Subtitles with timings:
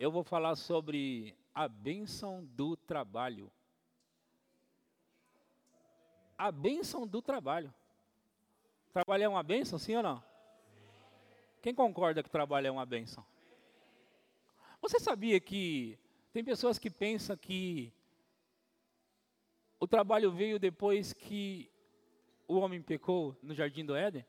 [0.00, 3.52] eu vou falar sobre a bênção do trabalho.
[6.38, 7.72] A bênção do trabalho.
[8.94, 10.24] Trabalhar é uma bênção, sim ou não?
[11.60, 13.22] Quem concorda que trabalho é uma bênção?
[14.80, 15.98] Você sabia que
[16.32, 17.92] tem pessoas que pensam que
[19.78, 21.70] o trabalho veio depois que
[22.48, 24.24] o homem pecou no jardim do Éden?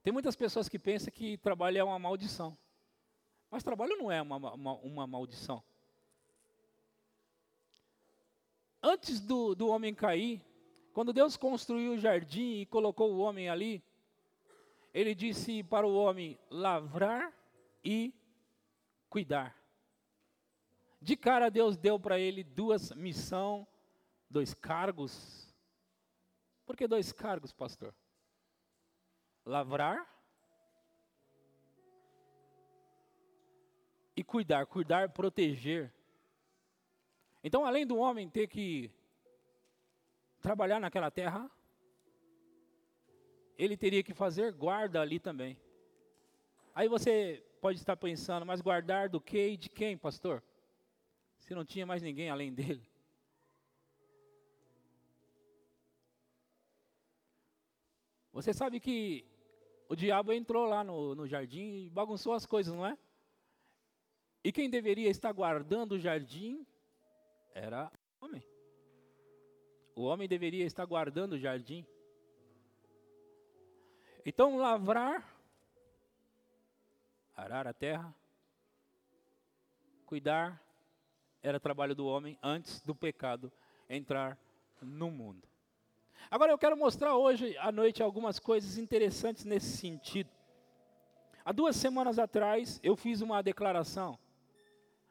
[0.00, 2.56] Tem muitas pessoas que pensam que trabalho é uma maldição.
[3.50, 5.62] Mas trabalho não é uma, uma, uma maldição.
[8.82, 10.40] Antes do, do homem cair,
[10.92, 13.82] quando Deus construiu o jardim e colocou o homem ali,
[14.94, 17.32] ele disse para o homem lavrar
[17.84, 18.14] e
[19.08, 19.56] cuidar.
[21.00, 23.66] De cara, Deus deu para ele duas missões,
[24.28, 25.52] dois cargos.
[26.66, 27.94] Por que dois cargos, pastor?
[29.44, 30.09] Lavrar
[34.20, 35.90] e cuidar, cuidar, proteger.
[37.42, 38.90] Então, além do homem ter que
[40.42, 41.50] trabalhar naquela terra,
[43.56, 45.58] ele teria que fazer guarda ali também.
[46.74, 50.42] Aí você pode estar pensando, mas guardar do que e de quem, pastor?
[51.38, 52.86] Se não tinha mais ninguém além dele.
[58.34, 59.24] Você sabe que
[59.88, 62.98] o diabo entrou lá no, no jardim e bagunçou as coisas, não é?
[64.42, 66.66] E quem deveria estar guardando o jardim
[67.54, 68.42] era o homem.
[69.94, 71.86] O homem deveria estar guardando o jardim.
[74.24, 75.26] Então, lavrar,
[77.36, 78.14] arar a terra,
[80.06, 80.62] cuidar,
[81.42, 83.52] era trabalho do homem antes do pecado
[83.88, 84.38] entrar
[84.80, 85.46] no mundo.
[86.30, 90.30] Agora eu quero mostrar hoje à noite algumas coisas interessantes nesse sentido.
[91.44, 94.18] Há duas semanas atrás eu fiz uma declaração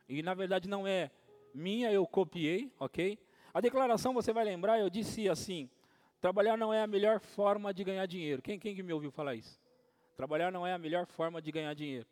[0.10, 1.12] e na verdade não é
[1.54, 3.18] minha, eu copiei, ok?
[3.54, 5.70] A declaração, você vai lembrar, eu disse assim:
[6.20, 8.42] trabalhar não é a melhor forma de ganhar dinheiro.
[8.42, 9.60] Quem, quem que me ouviu falar isso?
[10.18, 12.08] Trabalhar não é a melhor forma de ganhar dinheiro.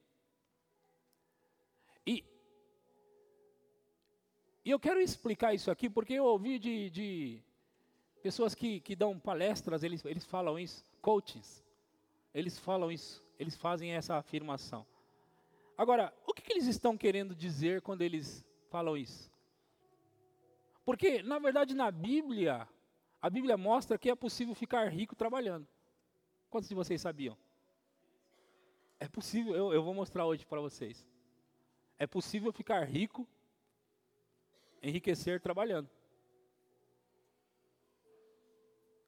[2.05, 2.23] E,
[4.63, 7.43] e eu quero explicar isso aqui porque eu ouvi de, de
[8.21, 11.63] pessoas que, que dão palestras, eles, eles falam isso, coachings,
[12.33, 14.85] eles falam isso, eles fazem essa afirmação.
[15.77, 19.31] Agora, o que, que eles estão querendo dizer quando eles falam isso?
[20.83, 22.67] Porque, na verdade, na Bíblia,
[23.21, 25.67] a Bíblia mostra que é possível ficar rico trabalhando.
[26.49, 27.37] Quantos de vocês sabiam?
[28.99, 31.07] É possível, eu, eu vou mostrar hoje para vocês.
[31.99, 33.27] É possível ficar rico,
[34.81, 35.89] enriquecer trabalhando.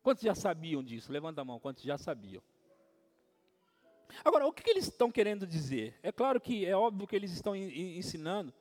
[0.03, 1.11] Quantos já sabiam disso?
[1.11, 2.43] Levanta a mão, quantos já sabiam?
[4.23, 5.97] Agora, o que, eles estão querendo dizer?
[6.01, 8.53] É claro que é óbvio que eles estão ensinando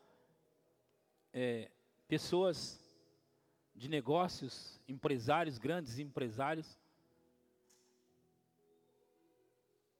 [1.32, 1.70] é,
[2.06, 2.81] pessoas
[3.75, 6.78] de negócios, empresários, grandes empresários.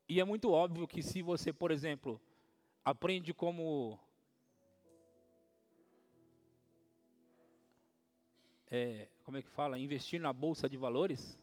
[0.09, 2.21] E é muito óbvio que se você, por exemplo,
[2.85, 3.99] aprende como
[8.71, 11.39] é, como é que fala, investir na bolsa de valores,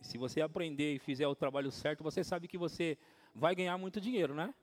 [0.00, 2.98] se você aprender e fizer o trabalho certo, você sabe que você
[3.34, 4.54] vai ganhar muito dinheiro, né?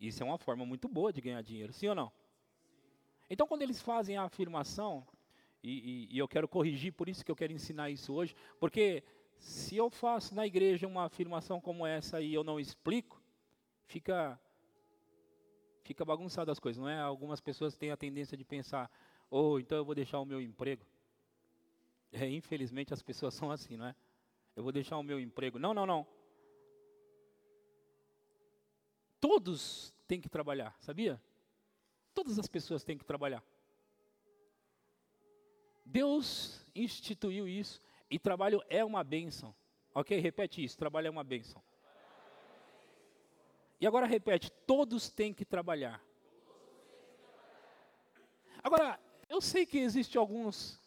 [0.00, 2.12] Isso é uma forma muito boa de ganhar dinheiro, sim ou não?
[3.28, 5.06] Então, quando eles fazem a afirmação,
[5.62, 9.02] e, e, e, eu quero corrigir, por isso que eu quero ensinar isso hoje, porque
[9.38, 13.20] se eu faço na igreja uma afirmação como essa e eu não explico,
[13.86, 14.38] fica
[15.82, 17.00] fica bagunçado as coisas, não é?
[17.00, 18.90] Algumas pessoas têm a tendência de pensar,
[19.30, 20.84] ou oh, então eu vou deixar o meu emprego.
[22.12, 23.94] É, infelizmente as pessoas são assim, não é?
[24.58, 25.56] Eu vou deixar o meu emprego.
[25.56, 26.04] Não, não, não.
[29.20, 31.22] Todos têm que trabalhar, sabia?
[32.12, 33.40] Todas as pessoas têm que trabalhar.
[35.84, 37.80] Deus instituiu isso
[38.10, 39.54] e trabalho é uma bênção.
[39.94, 40.18] Ok?
[40.18, 41.62] Repete isso: trabalho é uma bênção.
[43.80, 46.02] E agora repete: todos têm que trabalhar.
[48.60, 48.98] Agora,
[49.28, 50.80] eu sei que existem alguns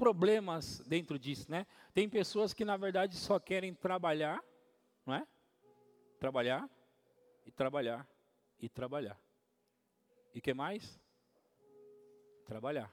[0.00, 1.66] problemas dentro disso, né?
[1.92, 4.42] Tem pessoas que na verdade só querem trabalhar,
[5.04, 5.26] não é?
[6.18, 6.66] Trabalhar
[7.44, 8.08] e trabalhar
[8.58, 9.20] e trabalhar.
[10.34, 10.98] E que mais?
[12.46, 12.90] Trabalhar.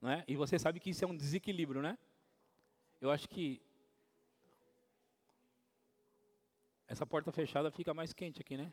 [0.00, 0.24] Não é?
[0.26, 1.96] E você sabe que isso é um desequilíbrio, né?
[3.00, 3.62] Eu acho que
[6.88, 8.72] essa porta fechada fica mais quente aqui, né?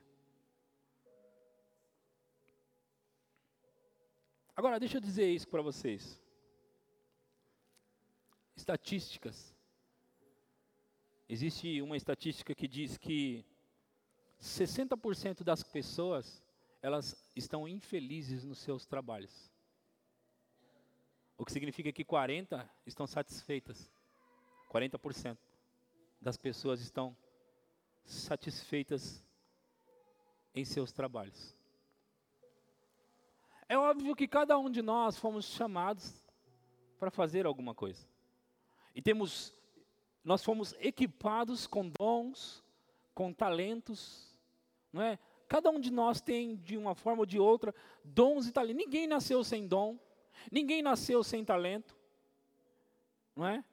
[4.56, 6.23] Agora, deixa eu dizer isso para vocês
[8.56, 9.56] estatísticas.
[11.28, 13.46] Existe uma estatística que diz que
[14.42, 16.44] 60% das pessoas,
[16.82, 19.52] elas estão infelizes nos seus trabalhos.
[21.38, 23.92] O que significa que 40 estão satisfeitas.
[24.70, 25.38] 40%
[26.22, 27.16] das pessoas estão
[28.04, 29.26] satisfeitas
[30.54, 31.56] em seus trabalhos.
[33.68, 36.24] É óbvio que cada um de nós fomos chamados
[37.00, 38.13] para fazer alguma coisa.
[38.94, 39.54] E temos
[40.24, 42.64] nós fomos equipados com dons,
[43.14, 44.40] com talentos,
[44.92, 45.20] não é?
[45.48, 48.78] Cada um de nós tem de uma forma ou de outra dons e talentos.
[48.84, 50.00] Ninguém nasceu sem dom,
[50.52, 51.96] ninguém nasceu sem talento.
[53.36, 53.64] Não é?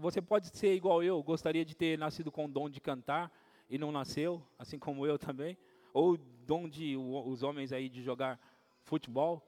[0.00, 3.30] Você pode ser igual eu, gostaria de ter nascido com o dom de cantar
[3.68, 5.58] e não nasceu, assim como eu também.
[5.92, 8.40] Ou dom de os homens aí de jogar
[8.84, 9.42] futebol,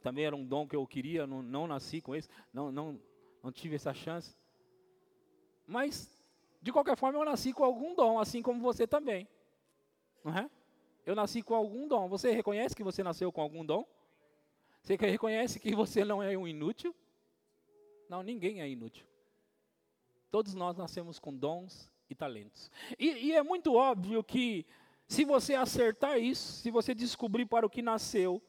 [0.00, 3.00] também era um dom que eu queria, não, não nasci com esse, não, não,
[3.42, 4.36] não tive essa chance.
[5.66, 6.10] Mas,
[6.60, 9.28] de qualquer forma, eu nasci com algum dom, assim como você também.
[10.22, 10.50] Não é?
[11.06, 12.08] Eu nasci com algum dom.
[12.08, 13.86] Você reconhece que você nasceu com algum dom?
[14.82, 16.94] Você reconhece que você não é um inútil?
[18.08, 19.06] Não, ninguém é inútil.
[20.30, 22.70] Todos nós nascemos com dons e talentos.
[22.98, 24.66] E, e, é muito óbvio que,
[25.06, 28.42] se você acertar isso, se você descobrir para o que nasceu,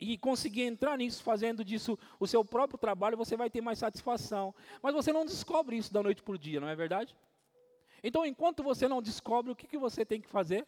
[0.00, 4.54] e conseguir entrar nisso, fazendo disso o seu próprio trabalho, você vai ter mais satisfação.
[4.82, 7.14] Mas você não descobre isso da noite para o dia, não é verdade?
[8.02, 10.66] Então, enquanto você não descobre, o que, que você tem que fazer?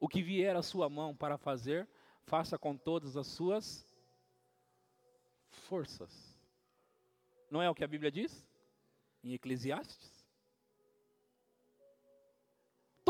[0.00, 1.88] O que vier à sua mão para fazer,
[2.24, 3.86] faça com todas as suas
[5.50, 6.36] forças.
[7.48, 8.44] Não é o que a Bíblia diz?
[9.22, 10.19] Em Eclesiastes?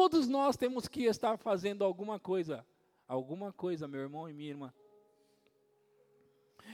[0.00, 2.66] Todos nós temos que estar fazendo alguma coisa.
[3.06, 4.72] Alguma coisa, meu irmão e minha irmã.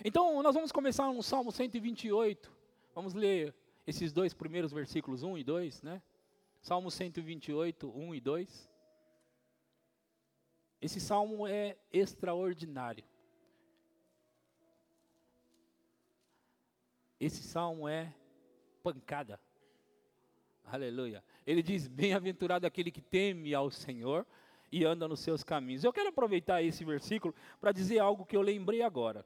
[0.05, 2.53] Então, nós vamos começar no Salmo 128.
[2.95, 3.53] Vamos ler
[3.85, 6.01] esses dois primeiros versículos, 1 e 2, né?
[6.63, 8.71] Salmo 128, 1 e 2.
[10.81, 13.05] Esse salmo é extraordinário.
[17.19, 18.15] Esse salmo é
[18.85, 19.41] pancada.
[20.65, 21.25] Aleluia.
[21.47, 24.27] Ele diz: Bem-aventurado aquele que teme ao Senhor
[24.73, 25.85] e anda nos seus caminhos.
[25.85, 29.25] Eu quero aproveitar esse versículo para dizer algo que eu lembrei agora.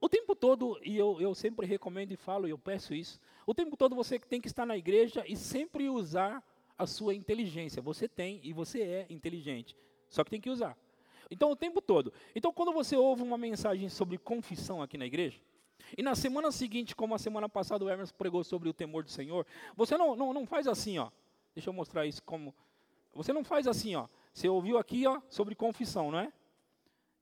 [0.00, 3.54] O tempo todo, e eu, eu sempre recomendo e falo, e eu peço isso, o
[3.54, 6.42] tempo todo você tem que estar na igreja e sempre usar
[6.76, 7.80] a sua inteligência.
[7.82, 9.76] Você tem e você é inteligente,
[10.08, 10.76] só que tem que usar.
[11.30, 12.12] Então, o tempo todo.
[12.34, 15.40] Então, quando você ouve uma mensagem sobre confissão aqui na igreja,
[15.96, 19.10] e na semana seguinte, como a semana passada o Hermes pregou sobre o temor do
[19.10, 19.46] Senhor,
[19.76, 21.10] você não, não, não faz assim, ó.
[21.54, 22.54] Deixa eu mostrar isso como.
[23.14, 24.08] Você não faz assim, ó.
[24.32, 26.32] Você ouviu aqui, ó, sobre confissão, não é?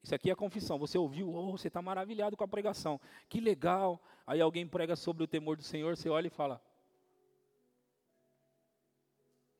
[0.03, 0.79] Isso aqui é confissão.
[0.79, 3.01] Você ouviu, oh, você está maravilhado com a pregação.
[3.29, 4.01] Que legal.
[4.27, 6.63] Aí alguém prega sobre o temor do Senhor, você olha e fala.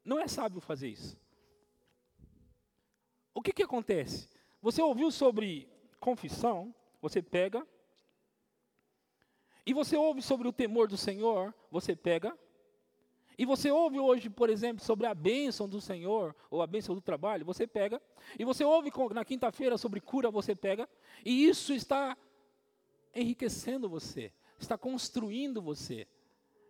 [0.05, 1.19] Não é sábio fazer isso.
[3.35, 4.29] O que, que acontece?
[4.63, 5.69] Você ouviu sobre
[5.99, 7.67] confissão, você pega
[9.67, 12.37] e você ouve sobre o temor do Senhor, você pega.
[13.39, 17.01] E você ouve hoje, por exemplo, sobre a bênção do Senhor, ou a bênção do
[17.01, 18.01] trabalho, você pega.
[18.39, 20.89] E você ouve na quinta-feira sobre cura, você pega.
[21.25, 22.17] E isso está
[23.15, 26.07] enriquecendo você, está construindo você.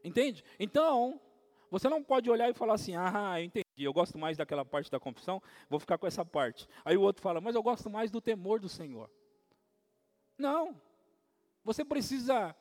[0.04, 0.44] Entende?
[0.58, 1.20] Então,
[1.70, 4.90] você não pode olhar e falar assim: ah, eu entendi, eu gosto mais daquela parte
[4.90, 6.68] da confissão, vou ficar com essa parte.
[6.84, 9.10] Aí o outro fala, mas eu gosto mais do temor do Senhor.
[10.38, 10.80] Não.
[11.64, 12.56] Você precisa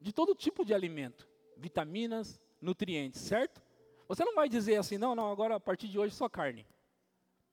[0.00, 3.62] de todo tipo de alimento, vitaminas, nutrientes, certo?
[4.06, 6.66] Você não vai dizer assim, não, não, agora a partir de hoje só carne.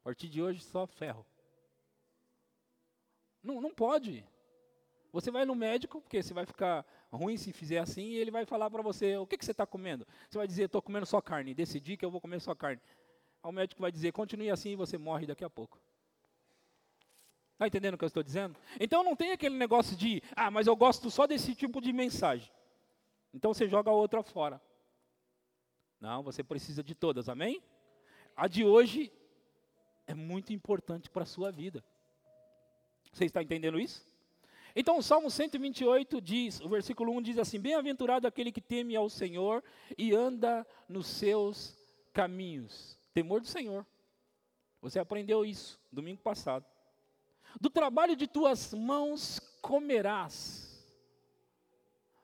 [0.02, 1.26] A partir de hoje só ferro.
[3.44, 4.26] Não, não pode.
[5.12, 8.46] Você vai no médico, porque você vai ficar ruim se fizer assim, e ele vai
[8.46, 10.06] falar para você, o que, que você está comendo?
[10.30, 12.82] Você vai dizer, estou comendo só carne, decidi que eu vou comer só carne.
[13.42, 15.80] Aí o médico vai dizer, continue assim e você morre daqui a pouco.
[17.56, 18.60] Está entendendo o que eu estou dizendo?
[18.78, 22.52] Então não tem aquele negócio de, ah, mas eu gosto só desse tipo de mensagem.
[23.34, 24.62] Então você joga a outra fora.
[26.02, 27.64] Não, você precisa de todas, amém?
[28.36, 29.10] A de hoje
[30.06, 31.82] é muito importante para a sua vida.
[33.14, 34.06] Você está entendendo isso?
[34.76, 39.10] Então o Salmo 128 diz, o versículo 1 diz assim: Bem-aventurado aquele que teme ao
[39.10, 39.64] Senhor
[39.98, 41.74] e anda nos seus
[42.12, 43.00] caminhos.
[43.14, 43.88] Temor do Senhor.
[44.82, 46.66] Você aprendeu isso domingo passado.
[47.60, 50.66] Do trabalho de tuas mãos comerás.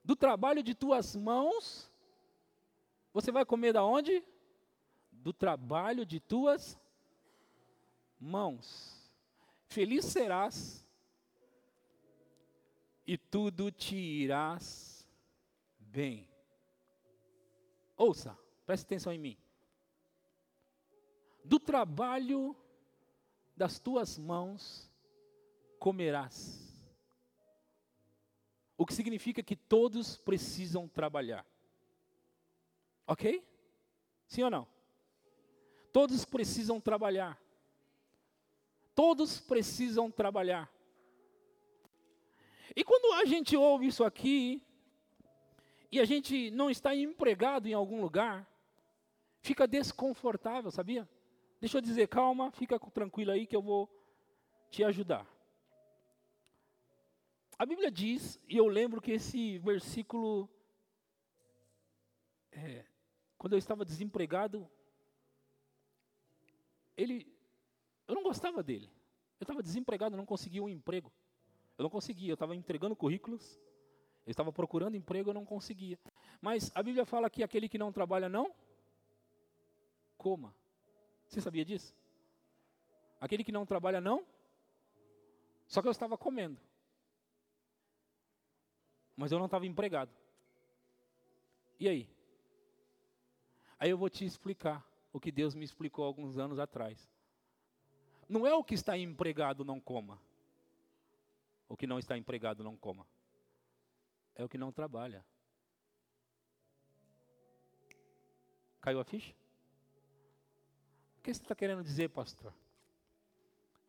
[0.03, 1.89] Do trabalho de tuas mãos,
[3.13, 4.23] você vai comer da onde?
[5.11, 6.77] Do trabalho de tuas
[8.19, 9.11] mãos.
[9.67, 10.85] Feliz serás
[13.07, 15.07] e tudo te irás
[15.79, 16.29] bem.
[17.95, 19.37] Ouça, preste atenção em mim.
[21.45, 22.55] Do trabalho
[23.55, 24.90] das tuas mãos
[25.81, 26.71] comerás.
[28.77, 31.43] O que significa que todos precisam trabalhar.
[33.07, 33.43] Ok?
[34.27, 34.67] Sim ou não?
[35.91, 37.41] Todos precisam trabalhar.
[38.93, 40.71] Todos precisam trabalhar.
[42.75, 44.63] E quando a gente ouve isso aqui,
[45.91, 48.47] e a gente não está empregado em algum lugar,
[49.41, 51.09] fica desconfortável, sabia?
[51.59, 53.89] Deixa eu dizer, calma, fica tranquilo aí que eu vou
[54.69, 55.30] te ajudar.
[57.61, 60.49] A Bíblia diz, e eu lembro que esse versículo,
[62.51, 62.83] é,
[63.37, 64.67] quando eu estava desempregado,
[66.97, 67.31] ele,
[68.07, 68.91] eu não gostava dele.
[69.39, 71.13] Eu estava desempregado, não conseguia um emprego.
[71.77, 73.61] Eu não conseguia, eu estava entregando currículos,
[74.25, 75.99] eu estava procurando emprego, eu não conseguia.
[76.41, 78.51] Mas a Bíblia fala que aquele que não trabalha não
[80.17, 80.51] coma.
[81.27, 81.95] Você sabia disso?
[83.19, 84.25] Aquele que não trabalha não.
[85.67, 86.59] Só que eu estava comendo.
[89.15, 90.11] Mas eu não estava empregado.
[91.79, 92.09] E aí?
[93.79, 97.09] Aí eu vou te explicar o que Deus me explicou alguns anos atrás.
[98.29, 100.21] Não é o que está empregado não coma.
[101.67, 103.07] O que não está empregado não coma.
[104.35, 105.25] É o que não trabalha.
[108.79, 109.33] Caiu a ficha?
[111.17, 112.53] O que você está querendo dizer, pastor?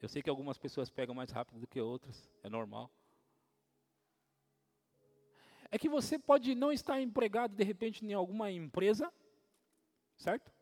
[0.01, 2.91] Eu sei que algumas pessoas pegam mais rápido do que outras, é normal.
[5.75, 9.11] É que você pode não estar empregado de repente em alguma empresa,
[10.19, 10.53] certo?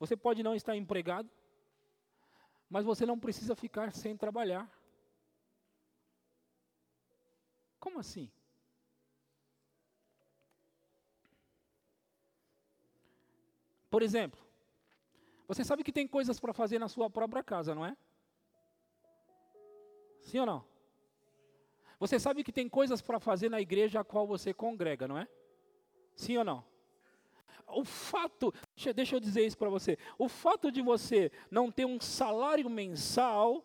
[0.00, 1.30] Você pode não estar empregado,
[2.68, 4.68] mas você não precisa ficar sem trabalhar.
[7.78, 8.28] Como assim?
[13.88, 14.40] Por exemplo,
[15.46, 17.96] você sabe que tem coisas para fazer na sua própria casa, não é?
[20.24, 20.67] Sim ou não?
[21.98, 25.26] Você sabe que tem coisas para fazer na igreja a qual você congrega, não é?
[26.14, 26.64] Sim ou não?
[27.66, 28.52] O fato,
[28.94, 33.64] deixa, eu dizer isso para você, o fato de você não ter um salário mensal,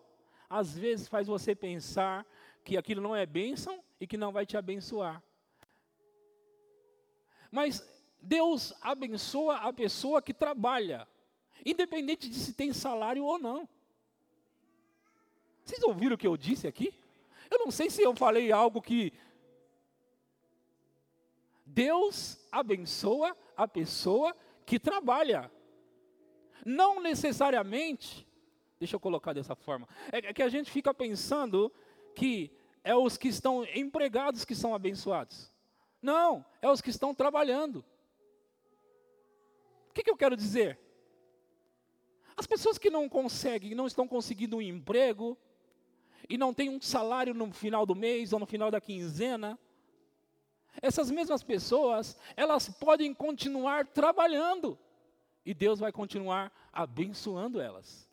[0.50, 2.26] às vezes faz você pensar
[2.64, 5.24] que aquilo não é bênção e que não vai te abençoar.
[7.50, 7.88] Mas
[8.20, 11.08] Deus abençoa a pessoa que trabalha,
[11.66, 13.70] independente de se tem salário ou não.
[15.64, 16.94] Vocês ouviram o que eu disse aqui?
[17.54, 19.14] Eu não sei se eu falei algo que.
[21.64, 25.52] Deus abençoa a pessoa que trabalha.
[26.66, 28.28] Não necessariamente,
[28.80, 31.72] deixa eu colocar dessa forma, é, é que a gente fica pensando
[32.16, 32.52] que
[32.84, 35.52] é os que estão empregados que são abençoados.
[36.02, 37.86] Não, é os que estão trabalhando.
[39.90, 40.80] O que, que eu quero dizer?
[42.36, 45.38] As pessoas que não conseguem, não estão conseguindo um emprego,
[46.30, 49.58] e não têm um salário no final do mês ou no final da quinzena,
[50.82, 54.78] essas mesmas pessoas, elas podem continuar trabalhando,
[55.46, 58.10] e Deus vai continuar abençoando elas.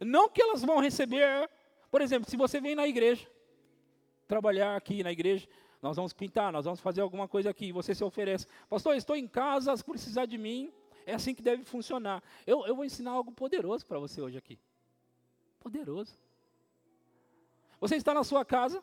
[0.00, 1.48] Não que elas vão receber,
[1.90, 3.26] por exemplo, se você vem na igreja,
[4.26, 5.48] trabalhar aqui na igreja,
[5.80, 9.26] nós vamos pintar, nós vamos fazer alguma coisa aqui, você se oferece, pastor, estou em
[9.26, 10.72] casa, se precisar de mim,
[11.06, 12.22] é assim que deve funcionar.
[12.46, 14.58] Eu, eu vou ensinar algo poderoso para você hoje aqui.
[15.58, 16.18] Poderoso.
[17.80, 18.82] Você está na sua casa,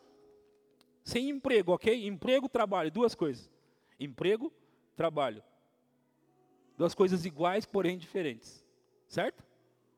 [1.03, 2.07] sem emprego, ok?
[2.07, 3.49] Emprego, trabalho, duas coisas.
[3.99, 4.51] Emprego,
[4.95, 5.43] trabalho.
[6.77, 8.65] Duas coisas iguais, porém diferentes.
[9.07, 9.43] Certo?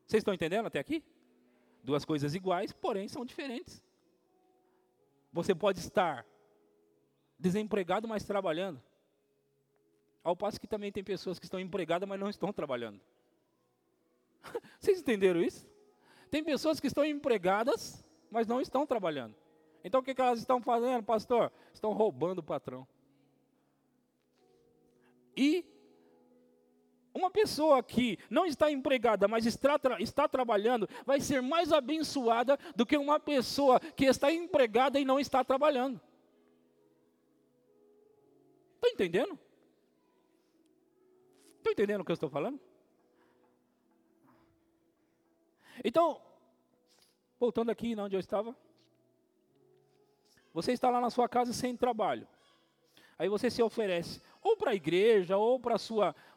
[0.05, 1.03] Vocês estão entendendo até aqui?
[1.83, 3.81] Duas coisas iguais, porém são diferentes.
[5.31, 6.25] Você pode estar
[7.39, 8.81] desempregado, mas trabalhando.
[10.23, 12.99] Ao passo que também tem pessoas que estão empregadas, mas não estão trabalhando.
[14.79, 15.65] Vocês entenderam isso?
[16.29, 19.35] Tem pessoas que estão empregadas, mas não estão trabalhando.
[19.83, 21.51] Então o que, que elas estão fazendo, pastor?
[21.73, 22.87] Estão roubando o patrão.
[25.35, 25.65] E
[27.13, 32.85] uma pessoa que não está empregada, mas está, está, trabalhando, vai ser mais abençoada do
[32.85, 35.99] que uma pessoa que está empregada e não está trabalhando.
[38.75, 39.37] Está entendendo?
[41.57, 42.59] Estão entendendo o que eu estou falando?
[45.83, 46.21] Então,
[47.39, 48.55] voltando aqui onde eu estava.
[50.53, 52.27] Você está lá na sua casa sem trabalho.
[53.19, 55.75] Aí você se oferece ou para a igreja, ou para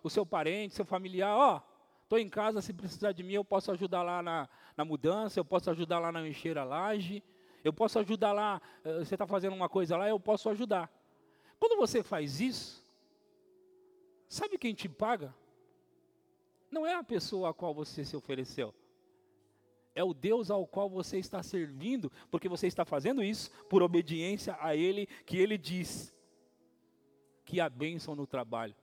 [0.02, 1.62] o seu parente, seu familiar, ó,
[2.02, 5.45] estou em casa, se precisar de mim, eu posso ajudar lá na, na mudança, eu
[5.45, 7.23] posso ajudar lá na encher a laje,
[7.62, 10.90] eu posso ajudar lá, eh, você está fazendo uma coisa lá, eu posso ajudar.
[11.59, 12.83] Quando você faz isso,
[14.28, 15.33] sabe quem te paga?
[16.71, 18.75] Não é a pessoa a qual você se ofereceu.
[20.00, 24.57] É o Deus ao qual você está servindo, porque você está fazendo isso por obediência
[24.59, 26.11] a Ele, que Ele diz
[27.45, 28.75] que há bênção no trabalho.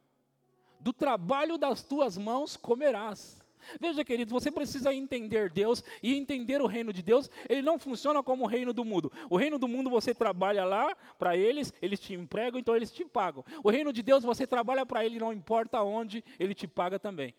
[0.79, 3.43] Do trabalho das tuas mãos comerás.
[3.81, 7.31] Veja, querido, você precisa entender Deus e entender o reino de Deus.
[7.49, 9.11] Ele não funciona como o reino do mundo.
[9.27, 13.03] O reino do mundo você trabalha lá para eles, eles te empregam, então eles te
[13.03, 13.43] pagam.
[13.63, 17.33] O reino de Deus você trabalha para ele, não importa onde, ele te paga também.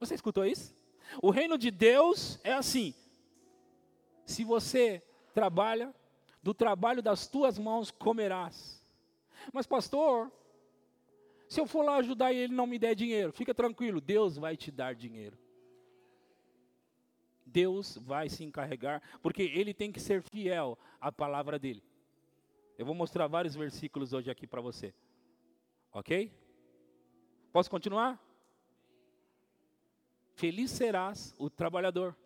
[0.00, 0.79] Você escutou isso?
[1.22, 2.94] O reino de Deus é assim.
[4.24, 5.02] Se você
[5.34, 5.94] trabalha,
[6.42, 8.82] do trabalho das tuas mãos comerás.
[9.52, 10.30] Mas, pastor,
[11.48, 14.56] se eu for lá ajudar e ele não me der dinheiro, fica tranquilo, Deus vai
[14.56, 15.36] te dar dinheiro.
[17.44, 21.82] Deus vai se encarregar, porque ele tem que ser fiel à palavra dele.
[22.78, 24.94] Eu vou mostrar vários versículos hoje aqui para você.
[25.92, 26.32] Ok?
[27.52, 28.18] Posso continuar?
[30.40, 32.16] Feliz serás o trabalhador,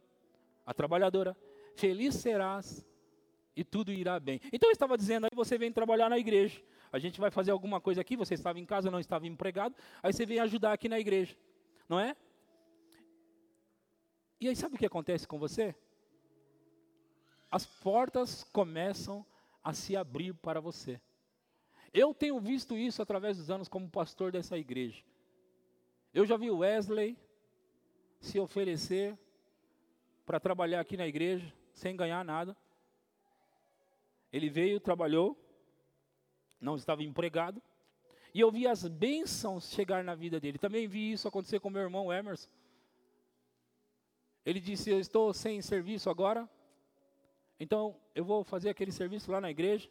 [0.64, 1.36] a trabalhadora.
[1.74, 2.86] Feliz serás
[3.56, 4.40] e tudo irá bem.
[4.52, 6.62] Então eu estava dizendo, aí você vem trabalhar na igreja
[6.94, 10.12] a gente vai fazer alguma coisa aqui, você estava em casa, não estava empregado, aí
[10.12, 11.36] você vem ajudar aqui na igreja,
[11.88, 12.14] não é?
[14.40, 15.74] E aí sabe o que acontece com você?
[17.50, 19.26] As portas começam
[19.60, 21.00] a se abrir para você.
[21.92, 25.02] Eu tenho visto isso através dos anos como pastor dessa igreja.
[26.12, 27.18] Eu já vi Wesley
[28.24, 29.18] se oferecer
[30.24, 32.56] para trabalhar aqui na igreja sem ganhar nada.
[34.32, 35.38] Ele veio, trabalhou,
[36.60, 37.62] não estava empregado.
[38.32, 40.58] E eu vi as bênçãos chegar na vida dele.
[40.58, 42.48] Também vi isso acontecer com meu irmão Emerson.
[44.44, 46.48] Ele disse: Eu estou sem serviço agora,
[47.60, 49.88] então eu vou fazer aquele serviço lá na igreja.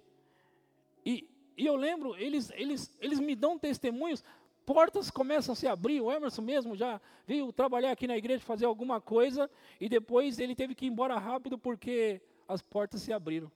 [1.06, 4.24] E, e eu lembro, eles, eles, eles me dão testemunhos,
[4.66, 6.02] portas começam a se abrir.
[6.02, 10.56] O Emerson mesmo já veio trabalhar aqui na igreja, fazer alguma coisa, e depois ele
[10.56, 13.52] teve que ir embora rápido porque as portas se abriram.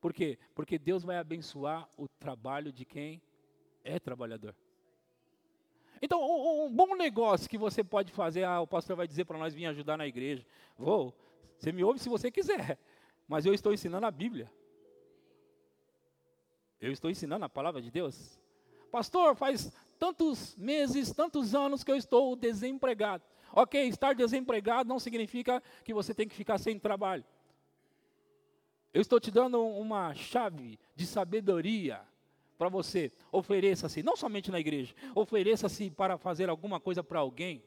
[0.00, 0.38] Por quê?
[0.54, 3.20] Porque Deus vai abençoar o trabalho de quem
[3.84, 4.54] é trabalhador.
[6.00, 9.38] Então, um, um bom negócio que você pode fazer, ah, o pastor vai dizer para
[9.38, 10.44] nós vir ajudar na igreja.
[10.78, 11.14] Vou,
[11.58, 12.78] você me ouve se você quiser,
[13.26, 14.50] mas eu estou ensinando a Bíblia.
[16.80, 18.38] Eu estou ensinando a palavra de Deus.
[18.90, 23.24] Pastor, faz tantos meses, tantos anos que eu estou desempregado.
[23.52, 27.24] Ok, estar desempregado não significa que você tem que ficar sem trabalho.
[28.92, 32.00] Eu estou te dando uma chave de sabedoria
[32.56, 33.12] para você.
[33.30, 37.62] Ofereça-se, não somente na igreja, ofereça-se para fazer alguma coisa para alguém.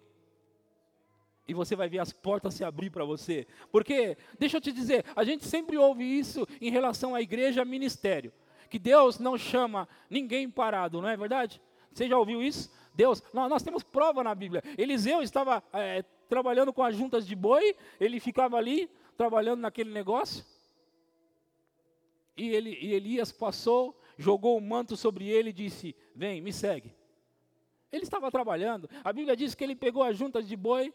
[1.48, 3.48] E você vai ver as portas se abrir para você.
[3.72, 8.32] Porque, deixa eu te dizer, a gente sempre ouve isso em relação à igreja ministério.
[8.70, 11.60] Que Deus não chama ninguém parado, não é verdade?
[11.94, 12.72] Você já ouviu isso?
[12.94, 14.64] Deus, nós, nós temos prova na Bíblia.
[14.78, 20.46] Eliseu estava é, trabalhando com as juntas de boi, ele ficava ali trabalhando naquele negócio
[22.40, 26.96] e, ele, e Elias passou, jogou o manto sobre ele e disse: Vem, me segue.
[27.92, 28.90] Ele estava trabalhando.
[29.04, 30.94] A Bíblia diz que ele pegou as juntas de boi,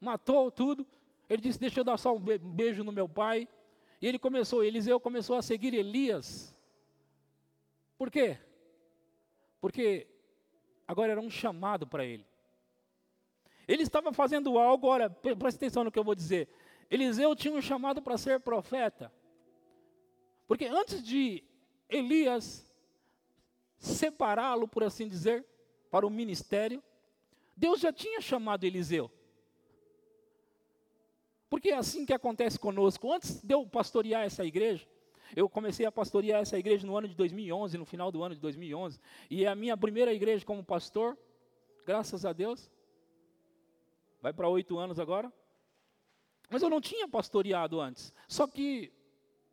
[0.00, 0.86] matou tudo.
[1.28, 3.46] Ele disse: Deixa eu dar só um beijo no meu pai.
[4.00, 6.56] E ele começou, Eliseu começou a seguir Elias.
[7.98, 8.38] Por quê?
[9.64, 10.06] Porque
[10.86, 12.26] agora era um chamado para ele.
[13.66, 16.50] Ele estava fazendo algo, olha, presta atenção no que eu vou dizer.
[16.90, 19.10] Eliseu tinha um chamado para ser profeta.
[20.46, 21.42] Porque antes de
[21.88, 22.70] Elias
[23.78, 25.46] separá-lo, por assim dizer,
[25.90, 26.82] para o ministério,
[27.56, 29.10] Deus já tinha chamado Eliseu.
[31.48, 33.10] Porque é assim que acontece conosco.
[33.10, 34.86] Antes de eu pastorear essa igreja,
[35.34, 38.40] eu comecei a pastorear essa igreja no ano de 2011, no final do ano de
[38.40, 41.16] 2011, e é a minha primeira igreja como pastor,
[41.84, 42.70] graças a Deus.
[44.20, 45.32] Vai para oito anos agora.
[46.48, 48.12] Mas eu não tinha pastoreado antes.
[48.28, 48.92] Só que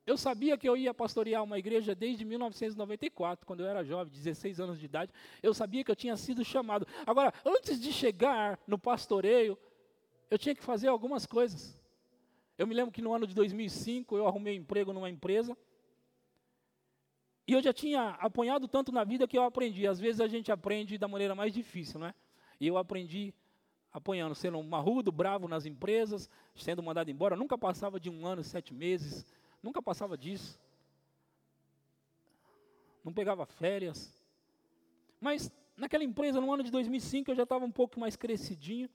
[0.06, 4.60] eu sabia que eu ia pastorear uma igreja desde 1994, quando eu era jovem, 16
[4.60, 5.12] anos de idade.
[5.44, 6.88] Eu sabia que eu tinha sido chamado.
[7.06, 9.58] Agora, antes de chegar no pastoreio,
[10.30, 11.80] eu tinha que fazer algumas coisas.
[12.58, 15.58] Eu me lembro que no ano de 2005 eu arrumei emprego numa empresa.
[17.48, 19.88] E eu já tinha apanhado tanto na vida que eu aprendi.
[19.88, 22.14] Às vezes a gente aprende da maneira mais difícil, não é?
[22.60, 23.34] E eu aprendi
[23.92, 27.36] apanhando, sendo marrudo, bravo nas empresas, sendo mandado embora.
[27.36, 29.26] Nunca passava de um ano, sete meses
[29.62, 30.60] Nunca passava disso.
[33.04, 34.12] Não pegava férias.
[35.20, 38.90] Mas naquela empresa, no ano de 2005, eu já estava um pouco mais crescidinho.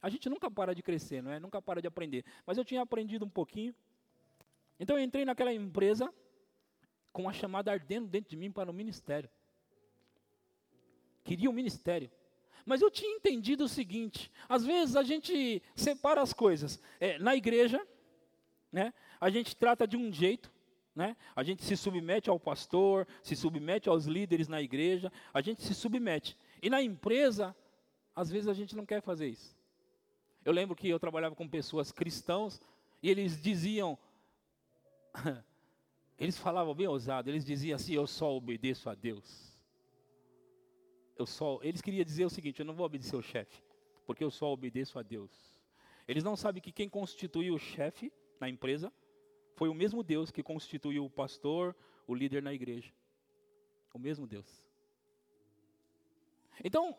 [0.00, 1.40] A gente nunca para de crescer, não é?
[1.40, 2.24] Nunca para de aprender.
[2.46, 3.74] Mas eu tinha aprendido um pouquinho.
[4.78, 6.12] Então eu entrei naquela empresa
[7.14, 9.30] com a chamada ardendo dentro de mim para o ministério.
[11.22, 12.10] queria o um ministério.
[12.66, 16.82] Mas eu tinha entendido o seguinte: às vezes a gente separa as coisas.
[16.98, 17.80] É, na igreja,
[18.70, 20.52] né, a gente trata de um jeito,
[20.92, 25.62] né, a gente se submete ao pastor, se submete aos líderes na igreja, a gente
[25.62, 26.36] se submete.
[26.60, 27.54] E na empresa,
[28.14, 29.56] às vezes a gente não quer fazer isso.
[30.44, 32.60] Eu lembro que eu trabalhava com pessoas cristãos
[33.00, 33.96] e eles diziam,
[36.24, 39.54] eles falavam bem ousado, eles diziam assim: Eu só obedeço a Deus
[41.16, 43.62] eu só, eles queriam dizer o seguinte: eu não vou obedecer o chefe,
[44.06, 45.30] porque eu só obedeço a Deus.
[46.06, 48.92] Eles não sabem que quem constituiu o chefe na empresa
[49.54, 51.74] foi o mesmo Deus que constituiu o pastor,
[52.06, 52.92] o líder na igreja.
[53.92, 54.66] O mesmo Deus.
[56.62, 56.96] Então,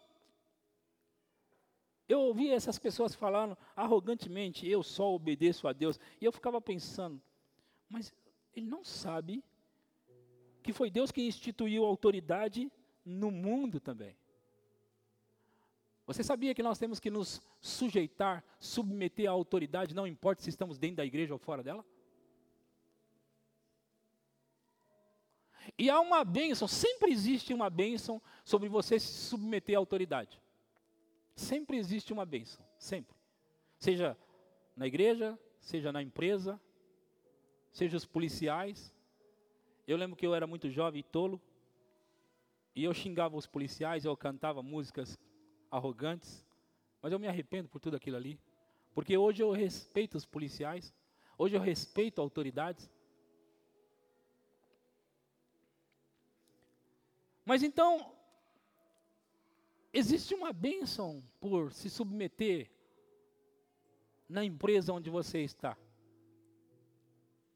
[2.07, 5.99] eu ouvi essas pessoas falando arrogantemente, eu só obedeço a Deus.
[6.19, 7.21] E eu ficava pensando,
[7.89, 8.13] mas
[8.55, 9.43] ele não sabe
[10.63, 12.71] que foi Deus que instituiu a autoridade
[13.05, 14.17] no mundo também.
[16.07, 20.77] Você sabia que nós temos que nos sujeitar, submeter à autoridade, não importa se estamos
[20.77, 21.85] dentro da igreja ou fora dela?
[25.77, 30.39] E há uma bênção, sempre existe uma bênção sobre você se submeter à autoridade.
[31.35, 33.15] Sempre existe uma bênção, sempre.
[33.79, 34.15] Seja
[34.75, 36.61] na igreja, seja na empresa,
[37.75, 38.93] seja os policiais.
[39.85, 41.41] Eu lembro que eu era muito jovem e tolo,
[42.73, 45.19] e eu xingava os policiais, eu cantava músicas
[45.69, 46.45] arrogantes,
[47.01, 48.39] mas eu me arrependo por tudo aquilo ali.
[48.93, 50.93] Porque hoje eu respeito os policiais,
[51.37, 52.89] hoje eu respeito autoridades.
[57.43, 58.15] Mas então,
[59.91, 62.71] existe uma bênção por se submeter
[64.29, 65.77] na empresa onde você está.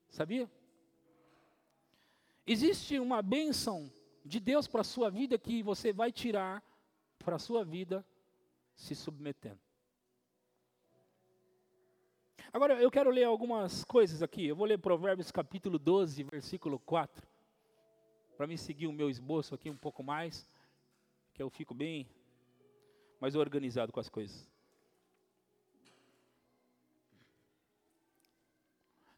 [0.10, 0.50] Sabia?
[2.46, 3.92] Existe uma bênção
[4.26, 6.64] de Deus para a sua vida que você vai tirar
[7.20, 8.06] para a sua vida
[8.76, 9.60] se submetendo.
[12.52, 14.48] Agora eu quero ler algumas coisas aqui.
[14.48, 17.28] Eu vou ler Provérbios capítulo 12, versículo 4.
[18.36, 20.48] Para me seguir o meu esboço aqui um pouco mais,
[21.34, 22.10] que eu fico bem
[23.20, 24.50] mais organizado com as coisas.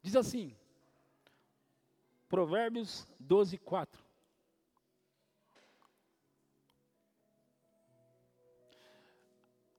[0.02, 0.56] Diz assim,
[2.32, 4.02] Provérbios 12, 4.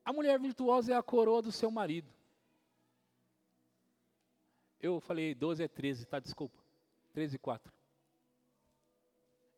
[0.04, 2.12] A mulher virtuosa é a coroa do seu marido.
[4.78, 6.20] Eu falei 12 é 13, tá?
[6.20, 6.62] Desculpa.
[7.14, 7.72] 13 e 4.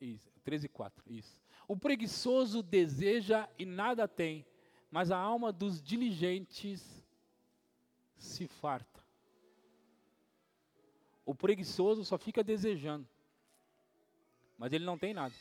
[0.00, 1.42] Isso, 13 e 4, isso.
[1.66, 4.46] O preguiçoso deseja e nada tem,
[4.88, 7.04] mas a alma dos diligentes
[8.16, 8.93] se farta.
[11.24, 13.08] O preguiçoso só fica desejando,
[14.58, 15.34] mas ele não tem nada.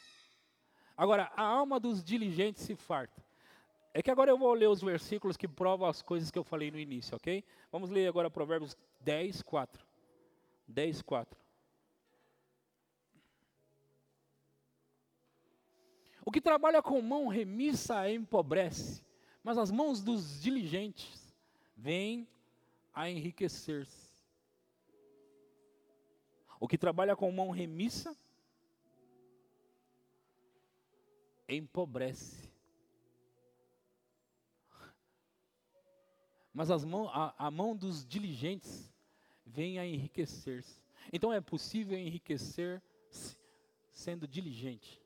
[0.95, 3.23] Agora, a alma dos diligentes se farta.
[3.93, 6.71] É que agora eu vou ler os versículos que provam as coisas que eu falei
[6.71, 7.43] no início, ok?
[7.71, 9.85] Vamos ler agora Provérbios 10, 4.
[10.67, 11.39] 10, 4.
[16.25, 19.03] O que trabalha com mão remissa empobrece,
[19.43, 21.35] mas as mãos dos diligentes
[21.75, 22.27] vêm
[22.93, 24.12] a enriquecer-se.
[26.63, 28.17] O que trabalha com mão remissa
[31.45, 32.49] empobrece,
[36.53, 38.89] mas as mão, a, a mão dos diligentes
[39.45, 40.81] vem a enriquecer-se.
[41.11, 42.81] Então é possível enriquecer
[43.91, 45.03] sendo diligente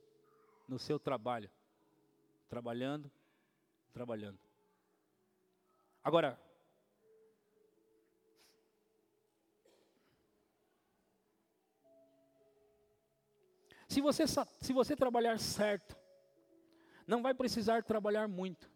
[0.68, 1.50] no seu trabalho,
[2.48, 3.10] trabalhando,
[3.92, 4.38] trabalhando.
[6.04, 6.40] Agora,
[13.88, 15.96] se você, se você trabalhar certo,
[17.06, 18.70] não vai precisar trabalhar muito.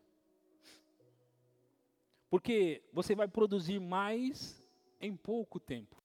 [2.30, 4.64] Porque você vai produzir mais
[5.02, 6.02] em pouco tempo.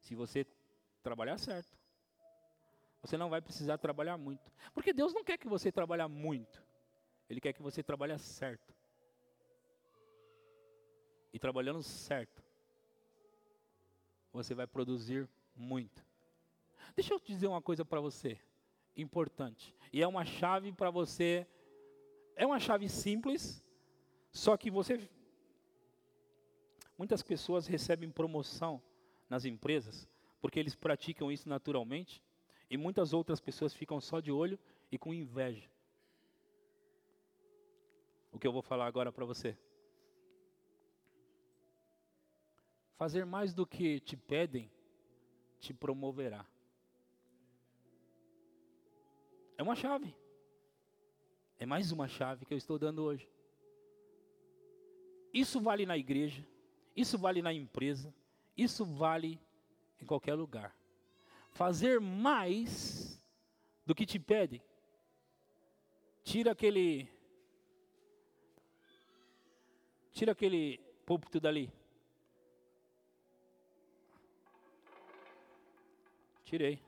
[0.00, 0.46] Se você
[1.02, 1.78] trabalhar certo.
[3.00, 4.50] Você não vai precisar trabalhar muito.
[4.72, 6.62] Porque Deus não quer que você trabalhe muito.
[7.28, 8.74] Ele quer que você trabalhe certo.
[11.32, 12.42] E trabalhando certo,
[14.32, 16.04] você vai produzir muito.
[16.96, 18.38] Deixa eu dizer uma coisa para você,
[18.96, 19.74] importante.
[19.92, 21.46] E é uma chave para você.
[22.36, 23.62] É uma chave simples,
[24.32, 25.08] só que você.
[26.96, 28.82] Muitas pessoas recebem promoção
[29.28, 30.08] nas empresas
[30.44, 32.22] porque eles praticam isso naturalmente
[32.68, 34.58] e muitas outras pessoas ficam só de olho
[34.92, 35.70] e com inveja.
[38.30, 39.56] O que eu vou falar agora para você.
[42.98, 44.70] Fazer mais do que te pedem
[45.60, 46.46] te promoverá.
[49.64, 50.14] Uma chave.
[51.58, 53.28] É mais uma chave que eu estou dando hoje.
[55.32, 56.46] Isso vale na igreja,
[56.94, 58.14] isso vale na empresa,
[58.56, 59.40] isso vale
[60.00, 60.76] em qualquer lugar.
[61.50, 63.20] Fazer mais
[63.86, 64.62] do que te pedem.
[66.22, 67.08] Tira aquele.
[70.12, 71.72] Tira aquele púlpito dali.
[76.44, 76.80] Tirei.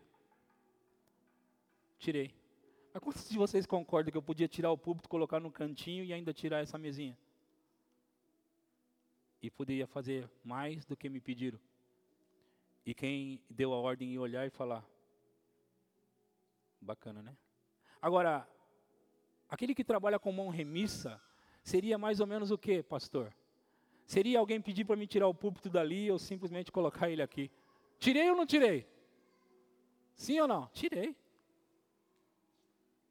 [1.99, 2.36] Tirei.
[2.97, 6.15] Mas quantos de vocês concordam que eu podia tirar o púlpito, colocar no cantinho e
[6.15, 7.15] ainda tirar essa mesinha?
[9.43, 11.61] E poderia fazer mais do que me pediram.
[12.87, 14.83] E quem deu a ordem e olhar e falar.
[16.81, 17.37] Bacana, né?
[18.01, 18.49] Agora,
[19.47, 21.21] aquele que trabalha com mão remissa,
[21.63, 23.31] seria mais ou menos o que, pastor?
[24.07, 27.51] Seria alguém pedir para me tirar o púlpito dali ou simplesmente colocar ele aqui?
[27.99, 28.89] Tirei ou não tirei?
[30.15, 30.67] Sim ou não?
[30.69, 31.15] Tirei.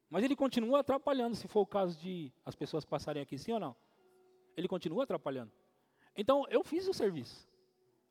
[0.08, 3.60] Mas ele continua atrapalhando, se for o caso de as pessoas passarem aqui, sim ou
[3.60, 3.76] não?
[4.56, 5.52] Ele continua atrapalhando.
[6.16, 7.48] Então, eu fiz o serviço.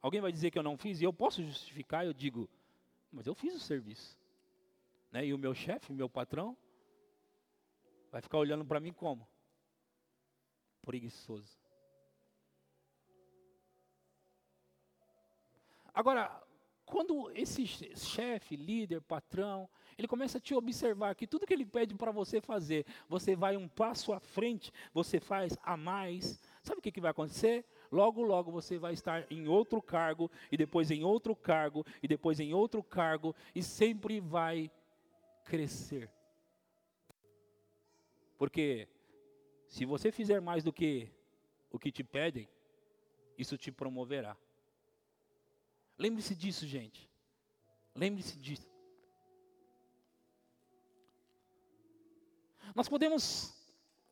[0.02, 2.50] Alguém vai dizer que eu não fiz, e eu posso justificar, eu digo,
[3.12, 4.20] mas eu fiz o serviço.
[5.12, 5.26] Né?
[5.26, 6.56] E o meu chefe, meu patrão,
[8.12, 9.28] vai ficar olhando para mim como?
[10.82, 11.58] Preguiçoso.
[15.94, 16.45] Agora,
[16.86, 19.68] quando esse chefe, líder, patrão,
[19.98, 23.58] ele começa a te observar que tudo que ele pede para você fazer, você vai
[23.58, 27.66] um passo à frente, você faz a mais, sabe o que, que vai acontecer?
[27.92, 32.40] Logo, logo você vai estar em outro cargo, e depois em outro cargo, e depois
[32.40, 34.70] em outro cargo, e sempre vai
[35.44, 36.10] crescer.
[38.38, 38.88] Porque
[39.68, 41.10] se você fizer mais do que
[41.72, 42.48] o que te pedem,
[43.38, 44.38] isso te promoverá.
[45.98, 47.10] Lembre-se disso, gente.
[47.96, 48.70] Lembre-se disso.
[52.76, 53.56] Nós podemos,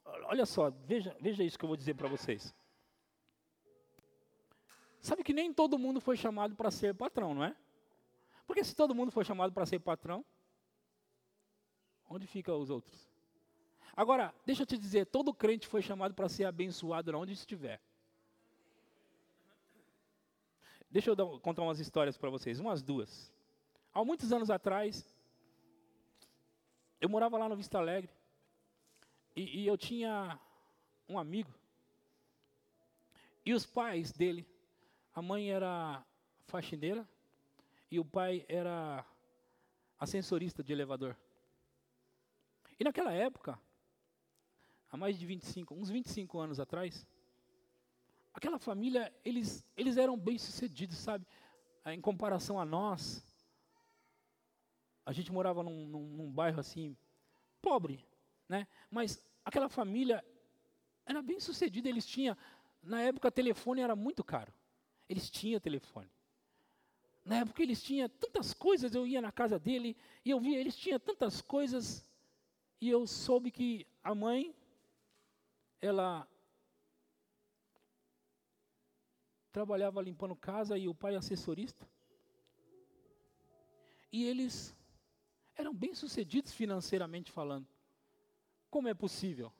[0.05, 2.55] olha só, veja, veja isso que eu vou dizer para vocês.
[5.01, 7.53] Sabe que nem todo mundo foi chamado para ser patrão, não é?
[8.47, 10.23] Porque se todo mundo foi chamado para ser patrão,
[12.09, 13.09] onde ficam os outros?
[13.95, 17.81] Agora, deixa eu te dizer, todo crente foi chamado para ser abençoado onde estiver.
[20.93, 23.33] Deixa eu dar, contar umas histórias para vocês, umas duas.
[23.91, 25.03] Há muitos anos atrás,
[27.01, 28.11] eu morava lá no Vista Alegre,
[29.35, 30.39] e, e eu tinha
[31.09, 31.51] um amigo,
[33.43, 34.45] e os pais dele
[35.15, 36.05] a mãe era
[36.45, 37.09] faxineira
[37.89, 39.03] e o pai era
[39.99, 41.17] ascensorista de elevador.
[42.79, 43.59] E naquela época,
[44.91, 47.03] há mais de 25, uns 25 anos atrás,
[48.33, 51.25] aquela família, eles, eles eram bem-sucedidos, sabe?
[51.85, 53.23] Em comparação a nós,
[55.05, 56.97] a gente morava num, num, num bairro assim,
[57.61, 58.05] pobre,
[58.47, 58.67] né?
[58.89, 60.23] Mas aquela família
[61.05, 62.35] era bem-sucedida, eles tinham,
[62.81, 64.53] na época, telefone era muito caro.
[65.09, 66.09] Eles tinham telefone.
[67.25, 70.75] Na época eles tinham tantas coisas, eu ia na casa dele e eu via, eles
[70.75, 72.05] tinham tantas coisas,
[72.81, 74.53] e eu soube que a mãe,
[75.79, 76.27] ela
[79.53, 81.87] trabalhava limpando casa e o pai assessorista.
[84.11, 84.75] E eles
[85.55, 87.65] eram bem sucedidos financeiramente falando.
[88.69, 89.53] Como é possível?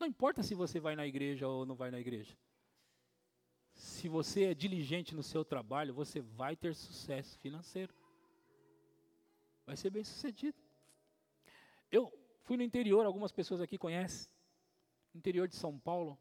[0.00, 2.34] Não importa se você vai na igreja ou não vai na igreja
[3.74, 7.92] se você é diligente no seu trabalho, você vai ter sucesso financeiro.
[9.66, 10.56] Vai ser bem sucedido.
[11.90, 14.30] Eu fui no interior, algumas pessoas aqui conhecem,
[15.14, 16.18] interior de São Paulo,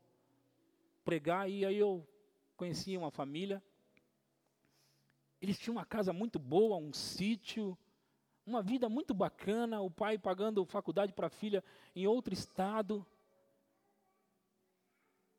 [1.12, 2.08] pregar, e aí eu
[2.56, 3.62] conheci uma família.
[5.42, 7.78] Eles tinham uma casa muito boa, um sítio,
[8.46, 11.62] uma vida muito bacana, o pai pagando faculdade para a filha
[11.94, 13.06] em outro estado.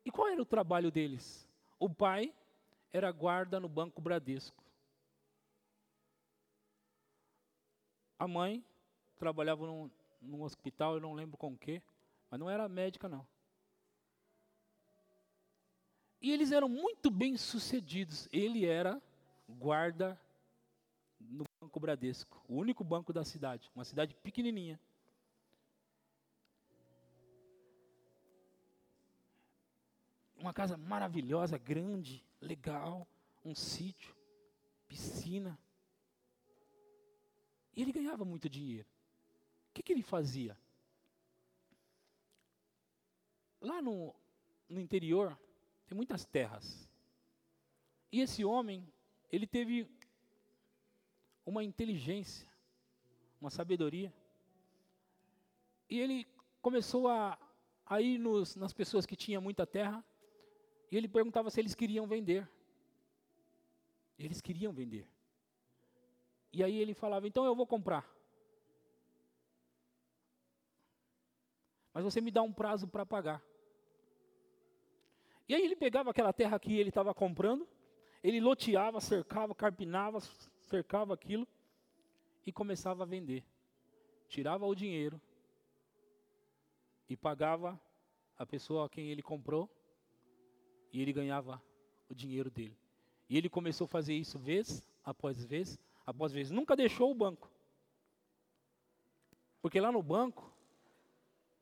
[0.04, 1.48] E qual era o trabalho deles?
[1.78, 2.34] O pai
[2.92, 4.62] era guarda no Banco Bradesco.
[8.18, 8.62] A mãe
[9.16, 11.80] trabalhava num, num hospital, eu não lembro com o quê,
[12.30, 13.26] mas não era médica não.
[16.22, 18.28] E eles eram muito bem sucedidos.
[18.32, 19.02] Ele era
[19.46, 20.18] guarda
[21.20, 24.80] no Banco Bradesco, o único banco da cidade, uma cidade pequenininha.
[30.42, 33.06] uma casa maravilhosa, grande, legal,
[33.44, 34.14] um sítio,
[34.88, 35.58] piscina.
[37.74, 38.88] E ele ganhava muito dinheiro.
[39.70, 40.58] O que, que ele fazia?
[43.60, 44.14] Lá no,
[44.68, 45.38] no interior,
[45.94, 46.88] muitas terras.
[48.10, 48.86] E esse homem,
[49.30, 49.88] ele teve
[51.44, 52.48] uma inteligência,
[53.40, 54.12] uma sabedoria.
[55.88, 56.26] E ele
[56.60, 57.38] começou a,
[57.86, 60.04] a ir nos, nas pessoas que tinham muita terra,
[60.90, 62.48] e ele perguntava se eles queriam vender.
[64.18, 65.08] Eles queriam vender.
[66.52, 68.06] E aí ele falava: então eu vou comprar.
[71.94, 73.42] Mas você me dá um prazo para pagar.
[75.48, 77.66] E aí ele pegava aquela terra que ele estava comprando,
[78.22, 80.20] ele loteava, cercava, carpinava,
[80.68, 81.46] cercava aquilo
[82.46, 83.44] e começava a vender.
[84.28, 85.20] Tirava o dinheiro
[87.08, 87.78] e pagava
[88.38, 89.68] a pessoa a quem ele comprou
[90.92, 91.62] e ele ganhava
[92.08, 92.76] o dinheiro dele.
[93.28, 96.50] E ele começou a fazer isso vez após vez após vez.
[96.50, 97.50] Nunca deixou o banco.
[99.60, 100.52] Porque lá no banco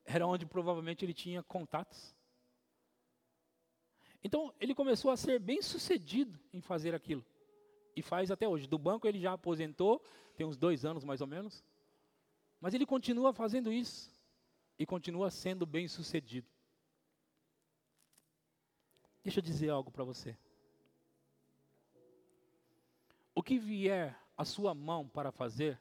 [0.05, 2.15] era onde provavelmente ele tinha contatos.
[4.23, 7.25] Então ele começou a ser bem sucedido em fazer aquilo.
[7.97, 8.67] E faz até hoje.
[8.67, 10.03] Do banco ele já aposentou,
[10.37, 11.65] tem uns dois anos mais ou menos.
[12.61, 14.11] Mas ele continua fazendo isso.
[14.79, 16.49] E continua sendo bem sucedido.
[19.23, 20.37] Deixa eu dizer algo para você.
[23.35, 25.81] O que vier à sua mão para fazer,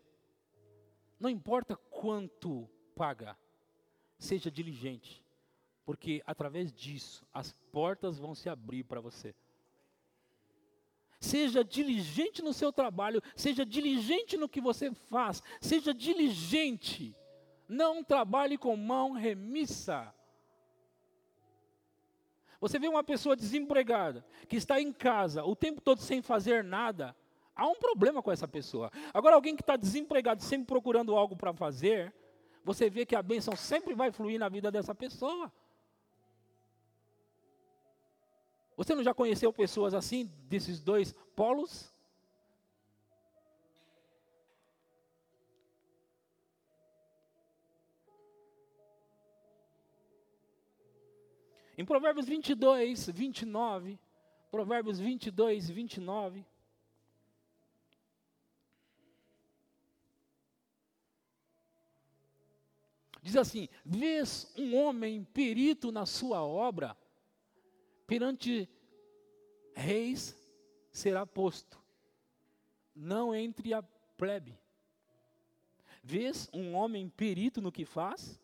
[1.20, 3.38] não importa quanto paga,
[4.18, 5.24] seja diligente,
[5.90, 9.34] porque através disso as portas vão se abrir para você.
[11.20, 17.16] Seja diligente no seu trabalho, seja diligente no que você faz, seja diligente.
[17.68, 20.14] Não trabalhe com mão remissa.
[22.62, 27.16] Você vê uma pessoa desempregada, que está em casa o tempo todo sem fazer nada,
[27.56, 28.92] há um problema com essa pessoa.
[29.12, 32.14] Agora, alguém que está desempregado, sempre procurando algo para fazer,
[32.64, 35.52] você vê que a bênção sempre vai fluir na vida dessa pessoa.
[38.80, 41.94] Você não já conheceu pessoas assim, desses dois polos?
[51.78, 54.00] Em Provérbios 22, 29,
[54.50, 56.46] Provérbios 22, 29.
[63.22, 66.96] Diz assim: Vês um homem perito na sua obra,
[68.10, 68.68] perante
[69.76, 70.36] reis
[70.92, 71.80] será posto,
[72.96, 73.84] não entre a
[74.18, 74.58] plebe.
[76.04, 78.42] Vês um homem perito no que faz,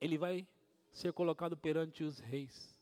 [0.00, 0.46] ele vai
[0.92, 2.80] ser colocado perante os reis.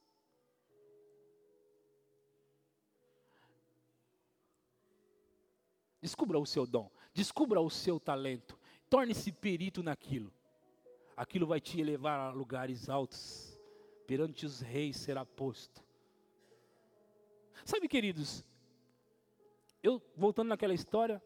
[6.03, 8.59] Descubra o seu dom, descubra o seu talento,
[8.91, 10.31] torne-se perito naquilo.
[11.17, 13.52] Aquilo vai te elevar a lugares altos
[14.13, 15.83] perante os reis será posto.
[17.65, 18.45] Sabe, queridos,
[19.83, 21.23] eu, voltando naquela história,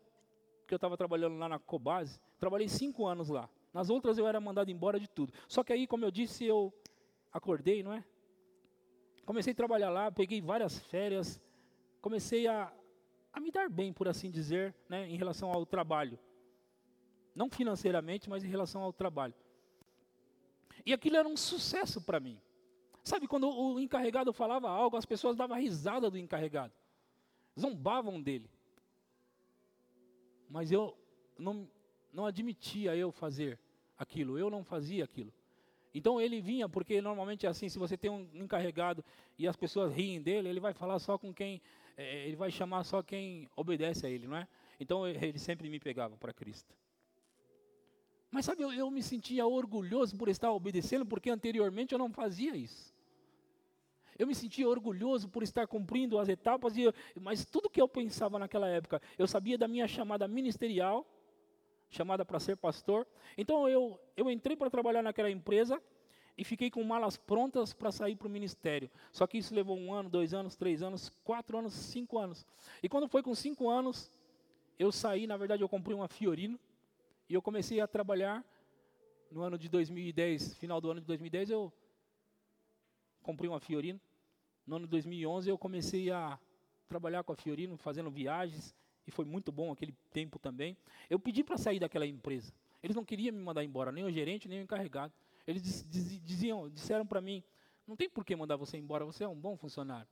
[0.68, 3.50] que eu estava trabalhando lá na Cobase, trabalhei cinco anos lá.
[3.74, 5.32] Nas outras eu era mandado embora de tudo.
[5.48, 6.72] Só que aí, como eu disse, eu
[7.32, 8.04] acordei, não é?
[9.24, 11.40] Comecei a trabalhar lá, peguei várias férias,
[12.00, 12.72] comecei a,
[13.32, 16.16] a me dar bem, por assim dizer, né, em relação ao trabalho.
[17.34, 19.34] Não financeiramente, mas em relação ao trabalho.
[20.84, 22.40] E aquilo era um sucesso para mim.
[23.06, 26.72] Sabe, quando o encarregado falava algo, as pessoas davam risada do encarregado,
[27.56, 28.50] zombavam dele.
[30.50, 30.98] Mas eu
[31.38, 31.70] não,
[32.12, 33.60] não admitia eu fazer
[33.96, 35.32] aquilo, eu não fazia aquilo.
[35.94, 39.04] Então ele vinha, porque normalmente é assim, se você tem um encarregado
[39.38, 41.62] e as pessoas riem dele, ele vai falar só com quem,
[41.96, 44.48] é, ele vai chamar só quem obedece a ele, não é?
[44.80, 46.74] Então ele sempre me pegava para Cristo.
[48.32, 52.56] Mas sabe, eu, eu me sentia orgulhoso por estar obedecendo, porque anteriormente eu não fazia
[52.56, 52.95] isso.
[54.18, 56.74] Eu me sentia orgulhoso por estar cumprindo as etapas,
[57.20, 61.06] mas tudo que eu pensava naquela época, eu sabia da minha chamada ministerial,
[61.90, 63.06] chamada para ser pastor.
[63.36, 65.80] Então eu, eu entrei para trabalhar naquela empresa
[66.38, 68.90] e fiquei com malas prontas para sair para o ministério.
[69.10, 72.46] Só que isso levou um ano, dois anos, três anos, quatro anos, cinco anos.
[72.82, 74.10] E quando foi com cinco anos,
[74.78, 76.58] eu saí, na verdade eu comprei uma Fiorino
[77.28, 78.44] e eu comecei a trabalhar
[79.30, 81.72] no ano de 2010, final do ano de 2010, eu
[83.22, 84.00] comprei uma Fiorino.
[84.66, 86.38] No ano de 2011 eu comecei a
[86.88, 88.74] trabalhar com a Fiorino, fazendo viagens,
[89.06, 90.76] e foi muito bom aquele tempo também.
[91.08, 92.52] Eu pedi para sair daquela empresa.
[92.82, 95.12] Eles não queriam me mandar embora, nem o gerente, nem o encarregado.
[95.46, 97.42] Eles diziam, disseram para mim,
[97.86, 100.08] não tem por que mandar você embora, você é um bom funcionário.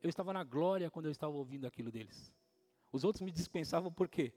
[0.00, 2.32] Eu estava na glória quando eu estava ouvindo aquilo deles.
[2.92, 4.32] Os outros me dispensavam por quê?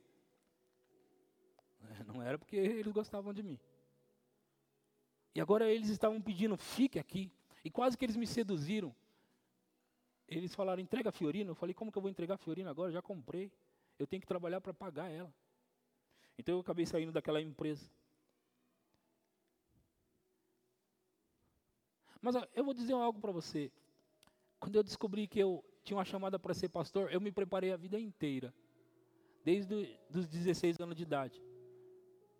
[2.07, 3.59] Não era porque eles gostavam de mim.
[5.35, 7.31] E agora eles estavam pedindo, fique aqui.
[7.67, 8.95] E quase que eles me seduziram.
[10.25, 11.51] Eles falaram, entrega a Fiorina.
[11.51, 12.93] Eu falei, como que eu vou entregar a Fiorina agora?
[12.93, 13.51] Já comprei.
[13.99, 15.33] Eu tenho que trabalhar para pagar ela.
[16.37, 17.85] Então eu acabei saindo daquela empresa.
[22.21, 23.69] Mas eu vou dizer algo para você.
[24.61, 27.77] Quando eu descobri que eu tinha uma chamada para ser pastor, eu me preparei a
[27.77, 28.53] vida inteira,
[29.43, 31.43] desde os 16 anos de idade,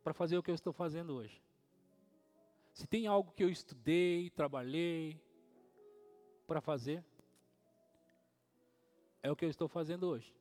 [0.06, 1.44] para fazer o que eu estou fazendo hoje.
[2.78, 5.20] Se tem algo que eu estudei, trabalhei
[6.46, 7.04] para fazer,
[9.24, 10.32] é o que eu estou fazendo hoje.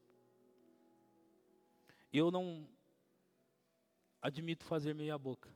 [2.12, 2.68] Eu não
[4.20, 5.48] admito fazer meia boca.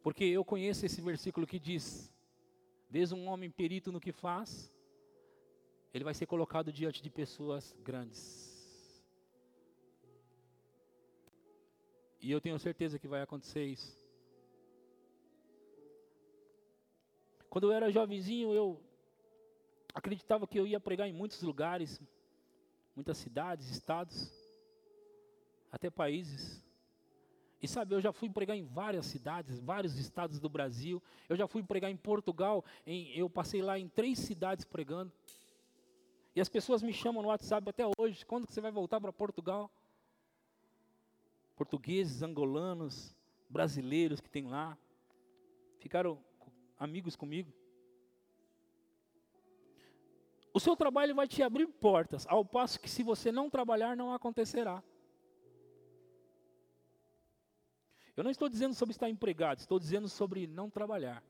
[0.00, 2.14] Porque eu conheço esse versículo que diz:
[2.88, 4.72] Desde um homem perito no que faz,
[5.92, 8.49] ele vai ser colocado diante de pessoas grandes.
[12.20, 13.98] E eu tenho certeza que vai acontecer isso.
[17.48, 18.80] Quando eu era jovenzinho, eu
[19.94, 22.00] acreditava que eu ia pregar em muitos lugares,
[22.94, 24.30] muitas cidades, estados,
[25.72, 26.62] até países.
[27.62, 31.02] E sabe, eu já fui pregar em várias cidades, vários estados do Brasil.
[31.28, 32.64] Eu já fui pregar em Portugal.
[32.86, 35.12] Em, eu passei lá em três cidades pregando.
[36.34, 38.24] E as pessoas me chamam no WhatsApp até hoje.
[38.24, 39.70] Quando que você vai voltar para Portugal?
[41.60, 43.14] Portugueses, angolanos,
[43.46, 44.78] brasileiros que tem lá.
[45.78, 46.18] Ficaram
[46.78, 47.52] amigos comigo.
[50.54, 54.14] O seu trabalho vai te abrir portas, ao passo que se você não trabalhar, não
[54.14, 54.82] acontecerá.
[58.16, 61.22] Eu não estou dizendo sobre estar empregado, estou dizendo sobre não trabalhar.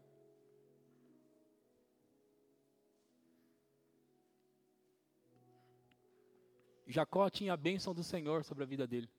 [6.86, 9.10] Jacó tinha a bênção do Senhor sobre a vida dele.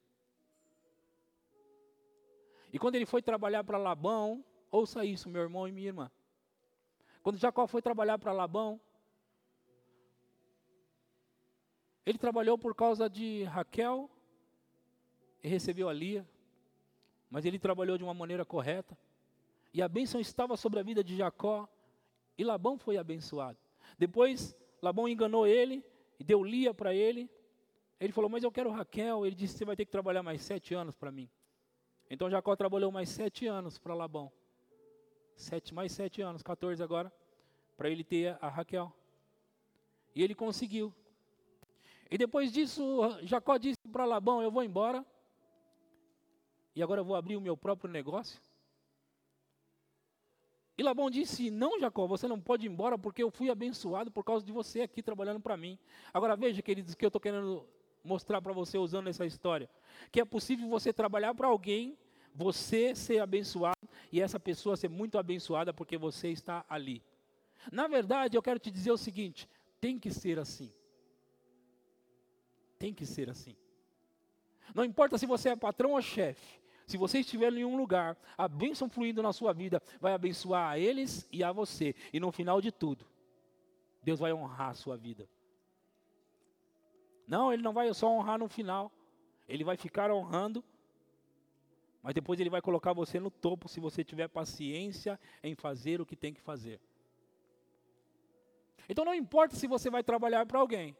[2.72, 6.11] E quando ele foi trabalhar para Labão, ouça isso, meu irmão e minha irmã.
[7.22, 8.80] Quando Jacó foi trabalhar para Labão,
[12.05, 14.09] ele trabalhou por causa de Raquel
[15.43, 16.28] e recebeu a Lia
[17.32, 18.95] mas ele trabalhou de uma maneira correta.
[19.74, 21.65] E a bênção estava sobre a vida de Jacó,
[22.38, 23.57] e Labão foi abençoado.
[23.97, 25.82] Depois, Labão enganou ele,
[26.19, 27.30] e deu Lia para ele.
[28.01, 29.26] Ele falou, mas eu quero Raquel.
[29.26, 31.30] Ele disse, você vai ter que trabalhar mais sete anos para mim.
[32.14, 34.30] Então Jacó trabalhou mais sete anos para Labão.
[35.34, 37.09] Sete, mais sete anos, 14 agora,
[37.78, 38.93] para ele ter a Raquel.
[40.14, 40.93] E ele conseguiu.
[42.12, 42.84] E depois disso,
[43.24, 45.05] Jacó disse para Labão, eu vou embora,
[46.76, 48.41] e agora eu vou abrir o meu próprio negócio?
[50.78, 54.26] E Labão disse: Não, Jacó, você não pode ir embora porque eu fui abençoado por
[54.26, 55.80] causa de você aqui trabalhando para mim.
[56.14, 57.66] Agora veja, queridos, que eu estou querendo
[58.03, 59.70] mostrar para você usando essa história:
[60.12, 61.97] que é possível você trabalhar para alguém,
[62.34, 67.03] você ser abençoado e essa pessoa ser muito abençoada porque você está ali.
[67.71, 69.47] Na verdade, eu quero te dizer o seguinte:
[69.79, 70.71] tem que ser assim.
[72.79, 73.55] Tem que ser assim.
[74.73, 76.61] Não importa se você é patrão ou chefe.
[76.88, 80.79] Se você estiver em um lugar, a bênção fluindo na sua vida vai abençoar a
[80.79, 81.95] eles e a você.
[82.11, 83.05] E no final de tudo,
[84.03, 85.29] Deus vai honrar a sua vida.
[87.27, 88.91] Não, Ele não vai só honrar no final.
[89.47, 90.63] Ele vai ficar honrando,
[92.01, 96.05] mas depois Ele vai colocar você no topo se você tiver paciência em fazer o
[96.05, 96.79] que tem que fazer.
[98.89, 100.95] Então não importa se você vai trabalhar para alguém.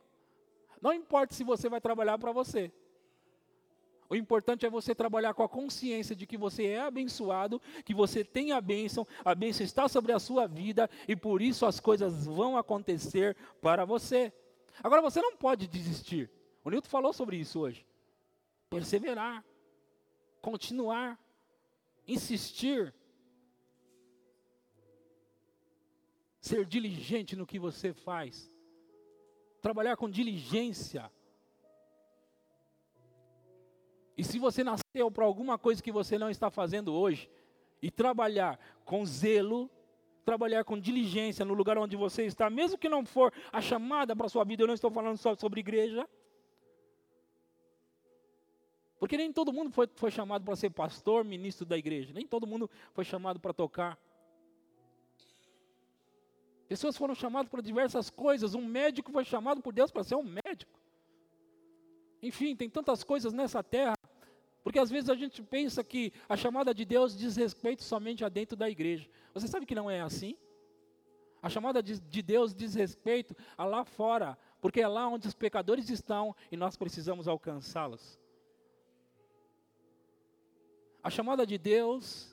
[0.82, 2.72] Não importa se você vai trabalhar para você.
[4.10, 8.26] O importante é você trabalhar com a consciência de que você é abençoado, que você
[8.26, 12.26] tem a bênção, a bênção está sobre a sua vida e por isso as coisas
[12.26, 14.34] vão acontecer para você.
[14.84, 16.30] Agora você não pode desistir.
[16.64, 17.86] O Nilton falou sobre isso hoje.
[18.70, 19.46] Perseverar,
[20.42, 21.20] continuar,
[22.08, 22.94] insistir,
[26.40, 28.52] ser diligente no que você faz,
[29.62, 31.12] trabalhar com diligência
[34.22, 37.28] e se você nasceu para alguma coisa que você não está fazendo hoje,
[37.82, 39.68] e trabalhar com zelo,
[40.24, 44.28] trabalhar com diligência no lugar onde você está, mesmo que não for a chamada para
[44.28, 46.08] a sua vida, eu não estou falando só sobre igreja.
[49.02, 52.46] Porque nem todo mundo foi, foi chamado para ser pastor, ministro da igreja, nem todo
[52.46, 53.98] mundo foi chamado para tocar.
[56.70, 58.54] Pessoas foram chamadas para diversas coisas.
[58.54, 60.80] Um médico foi chamado por Deus para ser um médico.
[62.22, 63.96] Enfim, tem tantas coisas nessa terra
[64.64, 68.30] porque às vezes a gente pensa que a chamada de Deus diz respeito somente a
[68.30, 69.10] dentro da igreja.
[69.34, 70.38] Você sabe que não é assim?
[71.42, 75.34] A chamada de, de Deus diz respeito a lá fora, porque é lá onde os
[75.34, 78.21] pecadores estão e nós precisamos alcançá-los.
[81.04, 82.32] A chamada de Deus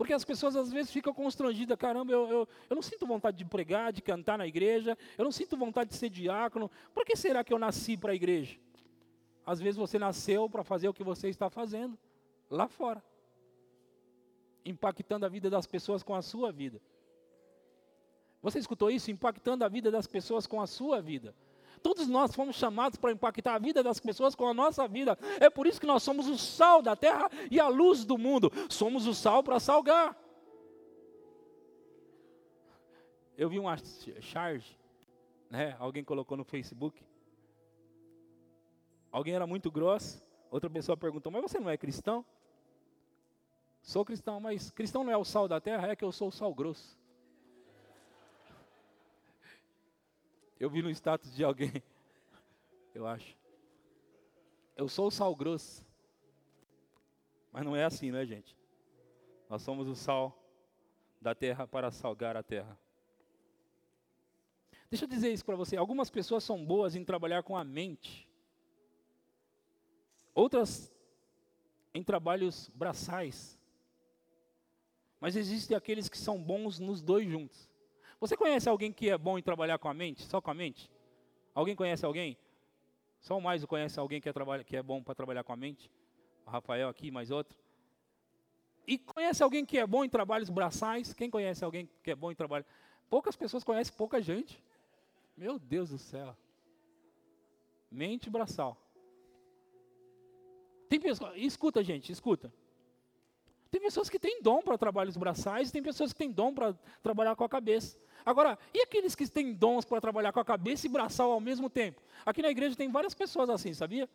[0.00, 3.44] porque as pessoas às vezes ficam constrangidas, caramba, eu, eu, eu não sinto vontade de
[3.44, 7.44] pregar, de cantar na igreja, eu não sinto vontade de ser diácono, por que será
[7.44, 8.58] que eu nasci para a igreja?
[9.44, 11.98] Às vezes você nasceu para fazer o que você está fazendo
[12.48, 13.04] lá fora.
[14.64, 16.80] impactando a vida das pessoas com a sua vida.
[18.40, 19.10] Você escutou isso?
[19.10, 21.34] Impactando a vida das pessoas com a sua vida.
[21.82, 25.18] Todos nós fomos chamados para impactar a vida das pessoas com a nossa vida.
[25.40, 28.50] É por isso que nós somos o sal da terra e a luz do mundo.
[28.68, 30.16] Somos o sal para salgar.
[33.36, 33.76] Eu vi uma
[34.20, 34.78] charge,
[35.48, 35.74] né?
[35.78, 37.02] Alguém colocou no Facebook.
[39.10, 40.22] Alguém era muito grosso.
[40.50, 42.24] Outra pessoa perguntou: Mas você não é cristão?
[43.82, 46.32] Sou cristão, mas cristão não é o sal da terra, é que eu sou o
[46.32, 46.99] sal grosso.
[50.60, 51.72] Eu vi no status de alguém,
[52.94, 53.34] eu acho.
[54.76, 55.82] Eu sou o sal grosso.
[57.50, 58.54] Mas não é assim, né, gente?
[59.48, 60.38] Nós somos o sal
[61.18, 62.78] da terra para salgar a terra.
[64.90, 65.78] Deixa eu dizer isso para você.
[65.78, 68.28] Algumas pessoas são boas em trabalhar com a mente.
[70.34, 70.92] Outras
[71.94, 73.58] em trabalhos braçais.
[75.18, 77.69] Mas existem aqueles que são bons nos dois juntos.
[78.20, 80.90] Você conhece alguém que é bom em trabalhar com a mente, só com a mente?
[81.54, 82.36] Alguém conhece alguém?
[83.18, 84.32] Só o mais conhece alguém que é,
[84.64, 85.90] que é bom para trabalhar com a mente?
[86.46, 87.58] O Rafael aqui, mais outro.
[88.86, 91.14] E conhece alguém que é bom em trabalhos braçais?
[91.14, 92.64] Quem conhece alguém que é bom em trabalho?
[93.08, 94.62] Poucas pessoas conhecem, pouca gente.
[95.36, 96.36] Meu Deus do céu.
[97.90, 98.76] Mente braçal.
[100.88, 102.52] Tem pessoas, escuta gente, escuta.
[103.70, 107.36] Tem pessoas que têm dom para trabalhos braçais, tem pessoas que têm dom para trabalhar
[107.36, 107.96] com a cabeça.
[108.26, 111.70] Agora, e aqueles que têm dons para trabalhar com a cabeça e braçal ao mesmo
[111.70, 112.02] tempo?
[112.26, 114.08] Aqui na igreja tem várias pessoas assim, sabia?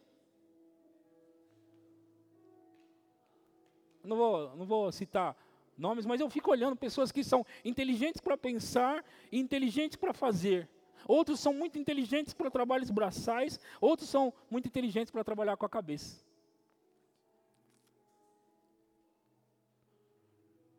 [4.03, 5.35] Não vou, não vou citar
[5.77, 10.69] nomes, mas eu fico olhando pessoas que são inteligentes para pensar e inteligentes para fazer.
[11.07, 15.69] Outros são muito inteligentes para trabalhos braçais, outros são muito inteligentes para trabalhar com a
[15.69, 16.23] cabeça.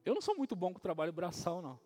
[0.07, 1.81] Eu não sou muito bom com trabalho braçal, não.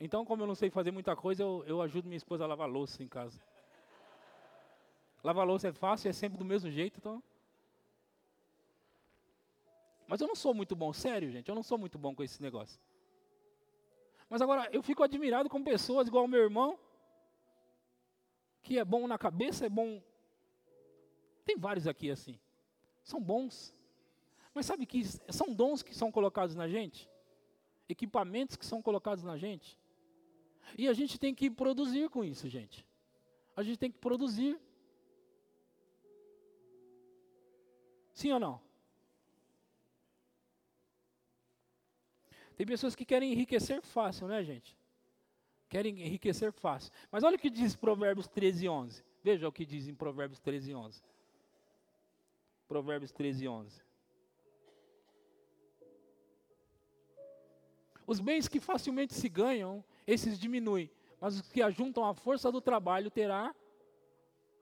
[0.00, 2.70] Então, como eu não sei fazer muita coisa, eu, eu ajudo minha esposa a lavar
[2.70, 3.38] louça em casa.
[5.22, 7.22] Lavar louça é fácil, é sempre do mesmo jeito, então.
[10.08, 12.40] Mas eu não sou muito bom, sério, gente, eu não sou muito bom com esse
[12.40, 12.80] negócio.
[14.30, 16.78] Mas agora, eu fico admirado com pessoas igual o meu irmão,
[18.62, 20.02] que é bom na cabeça, é bom.
[21.44, 22.40] Tem vários aqui assim.
[23.04, 23.74] São bons.
[24.54, 27.08] Mas sabe que são dons que são colocados na gente?
[27.88, 29.78] Equipamentos que são colocados na gente?
[30.76, 32.86] E a gente tem que produzir com isso, gente.
[33.56, 34.58] A gente tem que produzir.
[38.12, 38.60] Sim ou não?
[42.56, 44.76] Tem pessoas que querem enriquecer fácil, né, gente?
[45.68, 46.92] Querem enriquecer fácil.
[47.10, 49.04] Mas olha o que diz Provérbios 13, 11.
[49.24, 51.02] Veja o que diz em Provérbios 13, 11.
[52.68, 53.91] Provérbios 13, 11.
[58.12, 62.60] Os bens que facilmente se ganham esses diminuem, mas os que ajuntam a força do
[62.60, 63.56] trabalho terá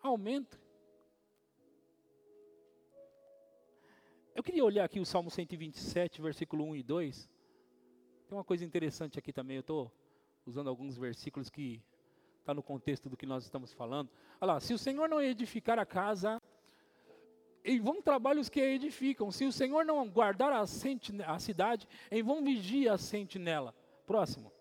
[0.01, 0.57] aumento.
[4.37, 7.29] Eu queria olhar aqui o Salmo 127, versículo 1 e 2.
[8.29, 9.91] Tem uma coisa interessante aqui também, eu estou
[10.47, 11.83] usando alguns versículos que
[12.39, 14.09] está no contexto do que nós estamos falando.
[14.41, 16.41] Olha lá, se o Senhor não edificar a casa,
[17.65, 19.31] em vão trabalhos que a edificam.
[19.31, 23.75] Se o Senhor não guardar a, a cidade, em vão vigia a sentinela.
[24.07, 24.53] Próximo.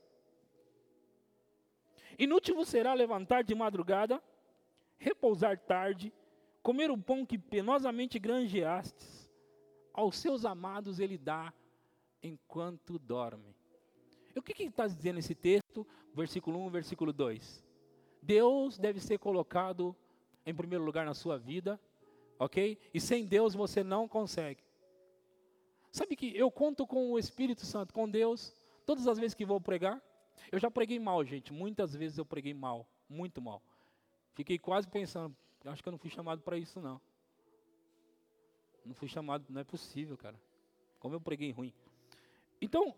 [2.17, 4.21] Inútil será levantar de madrugada,
[4.97, 6.13] repousar tarde,
[6.61, 9.29] comer o pão que penosamente granjeastes.
[9.93, 11.53] Aos seus amados ele dá
[12.21, 13.55] enquanto dorme.
[14.35, 15.87] E o que está dizendo esse texto?
[16.13, 17.63] Versículo 1, versículo 2.
[18.21, 19.95] Deus deve ser colocado
[20.45, 21.79] em primeiro lugar na sua vida,
[22.39, 22.79] ok?
[22.93, 24.63] E sem Deus você não consegue.
[25.91, 28.53] Sabe que eu conto com o Espírito Santo, com Deus,
[28.85, 30.01] todas as vezes que vou pregar.
[30.51, 31.51] Eu já preguei mal, gente.
[31.51, 33.61] Muitas vezes eu preguei mal, muito mal.
[34.33, 35.35] Fiquei quase pensando,
[35.65, 37.01] acho que eu não fui chamado para isso não.
[38.85, 40.39] Não fui chamado, não é possível, cara.
[40.99, 41.73] Como eu preguei ruim.
[42.61, 42.95] Então,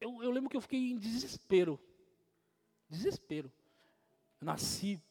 [0.00, 1.78] eu, eu lembro que eu fiquei em desespero.
[2.88, 3.52] Desespero.
[4.40, 5.02] Eu nasci,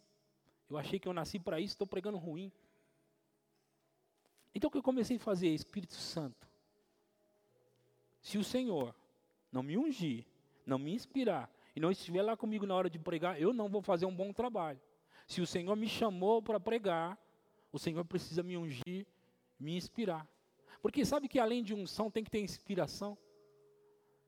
[0.69, 2.51] eu achei que eu nasci para isso, estou pregando ruim.
[4.53, 6.47] Então o que eu comecei a fazer, Espírito Santo,
[8.21, 8.93] se o Senhor
[9.51, 10.25] não me ungir,
[10.65, 13.81] não me inspirar e não estiver lá comigo na hora de pregar, eu não vou
[13.81, 14.79] fazer um bom trabalho.
[15.25, 17.17] Se o Senhor me chamou para pregar,
[17.71, 19.05] o Senhor precisa me ungir,
[19.59, 20.27] me inspirar.
[20.81, 23.17] Porque sabe que além de unção tem que ter inspiração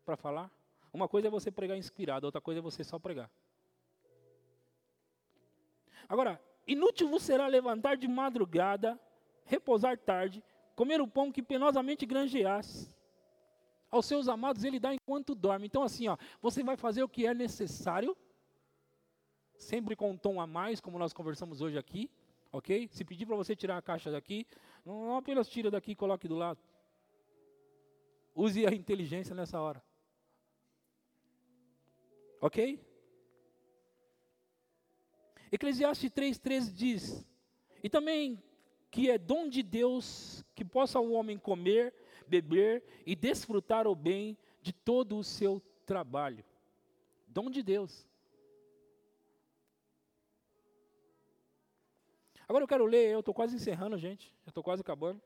[0.06, 0.52] para falar?
[0.94, 3.32] Uma coisa é você pregar inspirado, outra coisa é você só pregar.
[6.08, 9.00] Agora, inútil vos será levantar de madrugada,
[9.46, 10.44] repousar tarde,
[10.76, 12.90] comer o pão que penosamente granjeaste.
[13.90, 15.68] Aos seus amados ele dá enquanto dorme.
[15.68, 18.16] Então, assim, ó, você vai fazer o que é necessário,
[19.58, 22.10] sempre com um tom a mais, como nós conversamos hoje aqui,
[22.52, 22.88] ok?
[22.92, 24.48] Se pedir para você tirar a caixa daqui,
[24.86, 26.60] não apenas tira daqui e coloque do lado.
[28.34, 29.84] Use a inteligência nessa hora.
[32.40, 32.80] Ok?
[35.52, 37.26] Eclesiastes 3,13 diz:
[37.84, 38.42] E também
[38.90, 41.94] que é dom de Deus que possa o homem comer,
[42.28, 46.44] beber e desfrutar o bem de todo o seu trabalho.
[47.28, 48.08] Dom de Deus.
[52.48, 54.34] Agora eu quero ler, eu estou quase encerrando, gente.
[54.44, 55.22] Já estou quase acabando.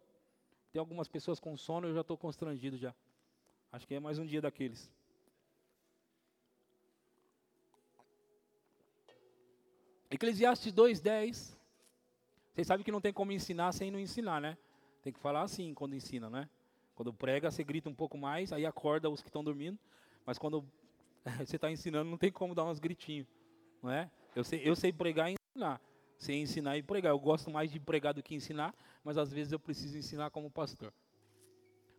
[0.72, 2.94] Tem algumas pessoas com sono, eu já estou constrangido já.
[3.72, 4.92] Acho que é mais um dia daqueles.
[10.10, 11.58] Eclesiastes 2,10.
[12.54, 14.58] Vocês sabem que não tem como ensinar sem não ensinar, né?
[15.02, 16.50] Tem que falar assim quando ensina, né?
[16.96, 19.78] Quando prega, você grita um pouco mais, aí acorda os que estão dormindo.
[20.26, 20.66] Mas quando
[21.46, 23.28] você está ensinando, não tem como dar uns gritinhos,
[23.82, 24.10] não é?
[24.36, 25.82] Eu sei, eu sei pregar e ensinar.
[26.18, 27.12] Sei ensinar e pregar.
[27.12, 30.50] Eu gosto mais de pregar do que ensinar, mas às vezes eu preciso ensinar como
[30.50, 30.94] pastor.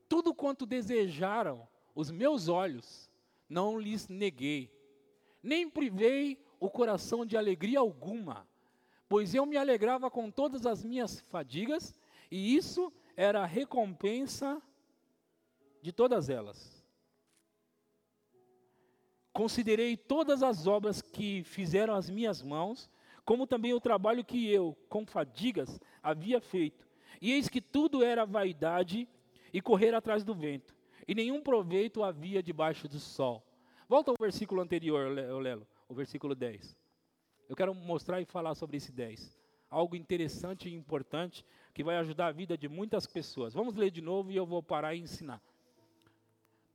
[0.08, 3.10] Tudo quanto desejaram os meus olhos,
[3.48, 4.70] não lhes neguei,
[5.42, 8.46] nem privei o coração de alegria alguma,
[9.08, 11.94] pois eu me alegrava com todas as minhas fadigas,
[12.30, 14.60] e isso era a recompensa
[15.82, 16.84] de todas elas.
[19.32, 22.90] Considerei todas as obras que fizeram as minhas mãos,
[23.24, 26.86] como também o trabalho que eu, com fadigas, havia feito.
[27.20, 29.08] E eis que tudo era vaidade
[29.52, 30.74] e correr atrás do vento,
[31.06, 33.44] e nenhum proveito havia debaixo do sol.
[33.88, 36.76] Volta ao versículo anterior, Lelo, o versículo 10.
[37.48, 39.36] Eu quero mostrar e falar sobre esse 10.
[39.70, 43.54] Algo interessante e importante que vai ajudar a vida de muitas pessoas.
[43.54, 45.42] Vamos ler de novo e eu vou parar e ensinar.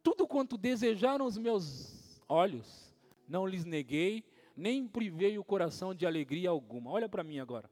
[0.04, 2.94] Tudo quanto desejaram os meus olhos,
[3.28, 4.24] não lhes neguei,
[4.56, 6.92] nem privei o coração de alegria alguma.
[6.92, 7.70] Olha para mim agora.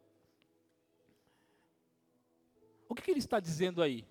[2.87, 4.05] O que, que ele está dizendo aí?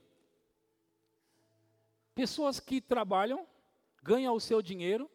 [2.15, 3.47] Pessoas que trabalham,
[4.03, 5.11] ganham o seu dinheiro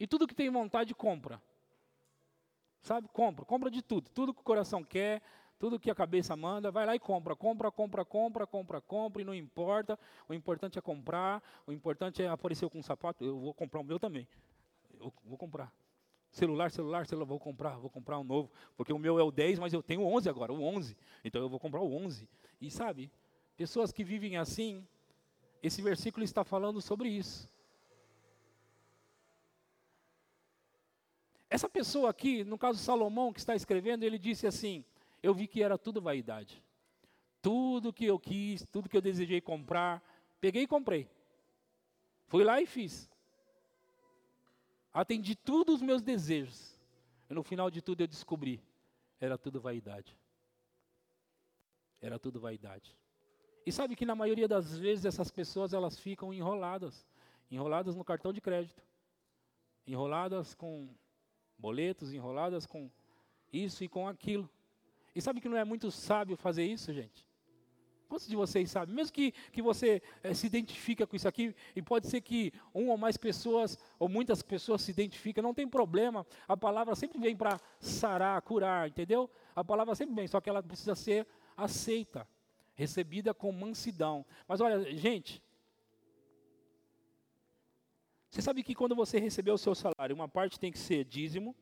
[0.00, 1.40] e tudo que tem vontade compra.
[2.82, 3.06] Sabe?
[3.08, 5.20] Compra, compra de tudo, tudo que o coração quer,
[5.58, 9.24] tudo que a cabeça manda, vai lá e compra, compra, compra, compra, compra, compra, e
[9.26, 9.98] não importa.
[10.26, 13.22] O importante é comprar, o importante é aparecer com um sapato.
[13.22, 14.26] Eu vou comprar o meu também.
[14.98, 15.70] Eu vou comprar.
[16.30, 18.50] Celular, celular, celular, vou comprar, vou comprar um novo.
[18.74, 20.96] Porque o meu é o 10, mas eu tenho o 11 agora, o 11.
[21.22, 22.26] Então eu vou comprar o 11.
[22.58, 23.12] E sabe,
[23.54, 24.86] pessoas que vivem assim,
[25.62, 27.46] esse versículo está falando sobre isso.
[31.50, 34.84] Essa pessoa aqui, no caso Salomão, que está escrevendo, ele disse assim:
[35.20, 36.62] eu vi que era tudo vaidade.
[37.42, 40.00] Tudo que eu quis, tudo que eu desejei comprar,
[40.40, 41.10] peguei e comprei.
[42.26, 43.10] Fui lá e fiz.
[44.92, 46.78] Atendi todos os meus desejos.
[47.28, 48.62] E no final de tudo eu descobri,
[49.20, 50.16] era tudo vaidade.
[52.00, 52.96] Era tudo vaidade.
[53.64, 57.06] E sabe que na maioria das vezes essas pessoas elas ficam enroladas,
[57.50, 58.82] enroladas no cartão de crédito,
[59.86, 60.88] enroladas com
[61.60, 62.90] boletos, enroladas com
[63.52, 64.48] isso e com aquilo.
[65.14, 67.28] E sabe que não é muito sábio fazer isso, gente?
[68.08, 68.92] Quantos de vocês sabem?
[68.92, 72.92] Mesmo que, que você é, se identifica com isso aqui, e pode ser que uma
[72.92, 76.26] ou mais pessoas, ou muitas pessoas se identificam, não tem problema.
[76.48, 79.30] A palavra sempre vem para sarar, curar, entendeu?
[79.54, 81.24] A palavra sempre vem, só que ela precisa ser
[81.56, 82.26] aceita,
[82.74, 84.26] recebida com mansidão.
[84.48, 85.40] Mas olha, gente,
[88.30, 91.54] você sabe que quando você receber o seu salário, uma parte tem que ser dízimo,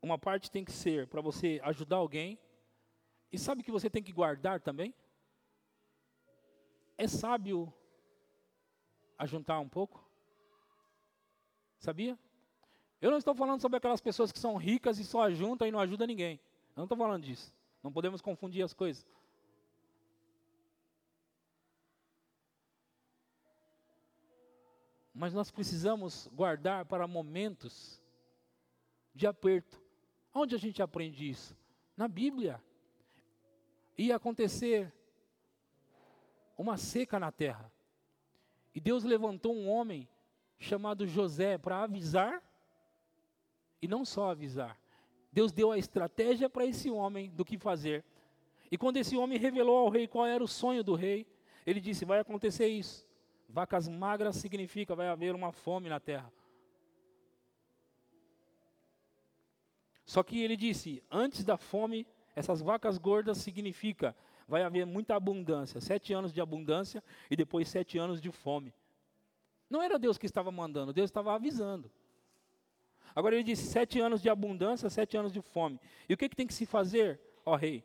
[0.00, 2.38] uma parte tem que ser para você ajudar alguém.
[3.32, 4.94] E sabe que você tem que guardar também?
[6.96, 7.72] É sábio
[9.18, 10.08] ajuntar um pouco?
[11.80, 12.16] Sabia?
[13.00, 15.80] Eu não estou falando sobre aquelas pessoas que são ricas e só ajuntam e não
[15.80, 16.38] ajudam ninguém.
[16.68, 17.52] Eu não estou falando disso.
[17.82, 19.04] Não podemos confundir as coisas.
[25.14, 28.02] Mas nós precisamos guardar para momentos
[29.14, 29.80] de aperto.
[30.34, 31.56] Onde a gente aprende isso?
[31.96, 32.60] Na Bíblia.
[33.96, 34.92] Ia acontecer
[36.58, 37.72] uma seca na terra.
[38.74, 40.08] E Deus levantou um homem
[40.58, 42.42] chamado José para avisar,
[43.80, 44.78] e não só avisar.
[45.30, 48.04] Deus deu a estratégia para esse homem do que fazer.
[48.70, 51.26] E quando esse homem revelou ao rei qual era o sonho do rei,
[51.66, 53.06] ele disse: Vai acontecer isso.
[53.48, 56.32] Vacas magras significa vai haver uma fome na terra.
[60.04, 64.14] Só que ele disse: antes da fome Essas vacas gordas significa
[64.46, 68.74] vai haver muita abundância, sete anos de abundância e depois sete anos de fome.
[69.70, 71.90] Não era Deus que estava mandando, Deus estava avisando.
[73.14, 75.80] Agora ele disse sete anos de abundância, sete anos de fome.
[76.08, 77.84] E o que, que tem que se fazer, ó rei?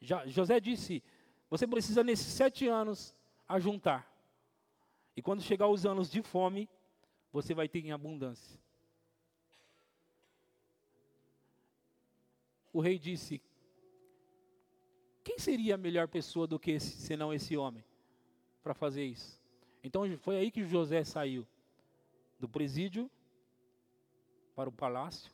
[0.00, 1.02] Já, José disse:
[1.50, 3.14] você precisa nesses sete anos
[3.48, 4.06] ajuntar.
[5.18, 6.70] E quando chegar os anos de fome,
[7.32, 8.56] você vai ter em abundância.
[12.72, 13.42] O rei disse:
[15.24, 17.84] Quem seria a melhor pessoa do que esse, senão esse homem
[18.62, 19.42] para fazer isso?
[19.82, 21.44] Então foi aí que José saiu
[22.38, 23.10] do presídio
[24.54, 25.32] para o palácio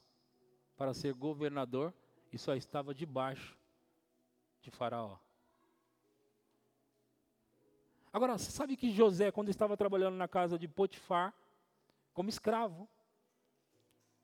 [0.78, 1.92] para ser governador
[2.32, 3.54] e só estava debaixo
[4.62, 5.18] de Faraó.
[8.14, 11.34] Agora, sabe que José, quando estava trabalhando na casa de Potifar,
[12.12, 12.88] como escravo,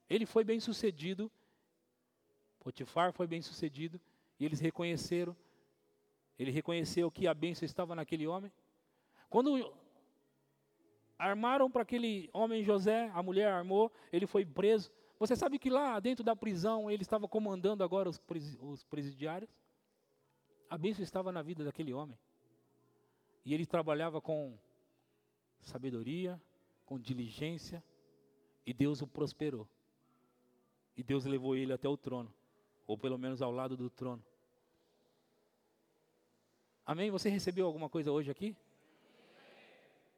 [0.09, 1.29] ele foi bem sucedido.
[2.61, 4.01] Potifar foi bem sucedido
[4.39, 5.37] e eles reconheceram.
[6.39, 8.53] Ele reconheceu que a bênção estava naquele homem.
[9.29, 9.75] Quando
[11.19, 14.89] armaram para aquele homem José, a mulher armou, ele foi preso.
[15.19, 18.23] Você sabe que lá dentro da prisão ele estava comandando agora os,
[18.61, 19.51] os presidiários?
[20.69, 22.17] A bênção estava na vida daquele homem.
[23.45, 24.57] E ele trabalhava com
[25.61, 26.41] sabedoria,
[26.85, 27.83] com diligência,
[28.67, 29.69] e Deus o prosperou.
[30.97, 32.33] E Deus levou ele até o trono,
[32.87, 34.23] ou pelo menos ao lado do trono.
[36.85, 37.11] Amém?
[37.11, 38.57] Você recebeu alguma coisa hoje aqui?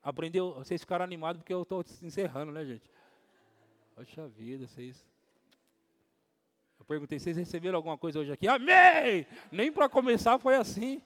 [0.03, 0.55] Aprendeu?
[0.55, 2.91] Vocês ficaram animados porque eu estou encerrando, né, gente?
[3.95, 5.07] Poxa vida, vocês.
[6.79, 8.49] Eu perguntei, vocês receberam alguma coisa hoje aqui?
[8.49, 9.27] Amém!
[9.53, 11.01] Nem para começar foi assim.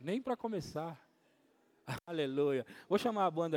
[0.00, 0.98] Nem para começar.
[2.06, 2.64] Aleluia.
[2.88, 3.56] Vou chamar a banda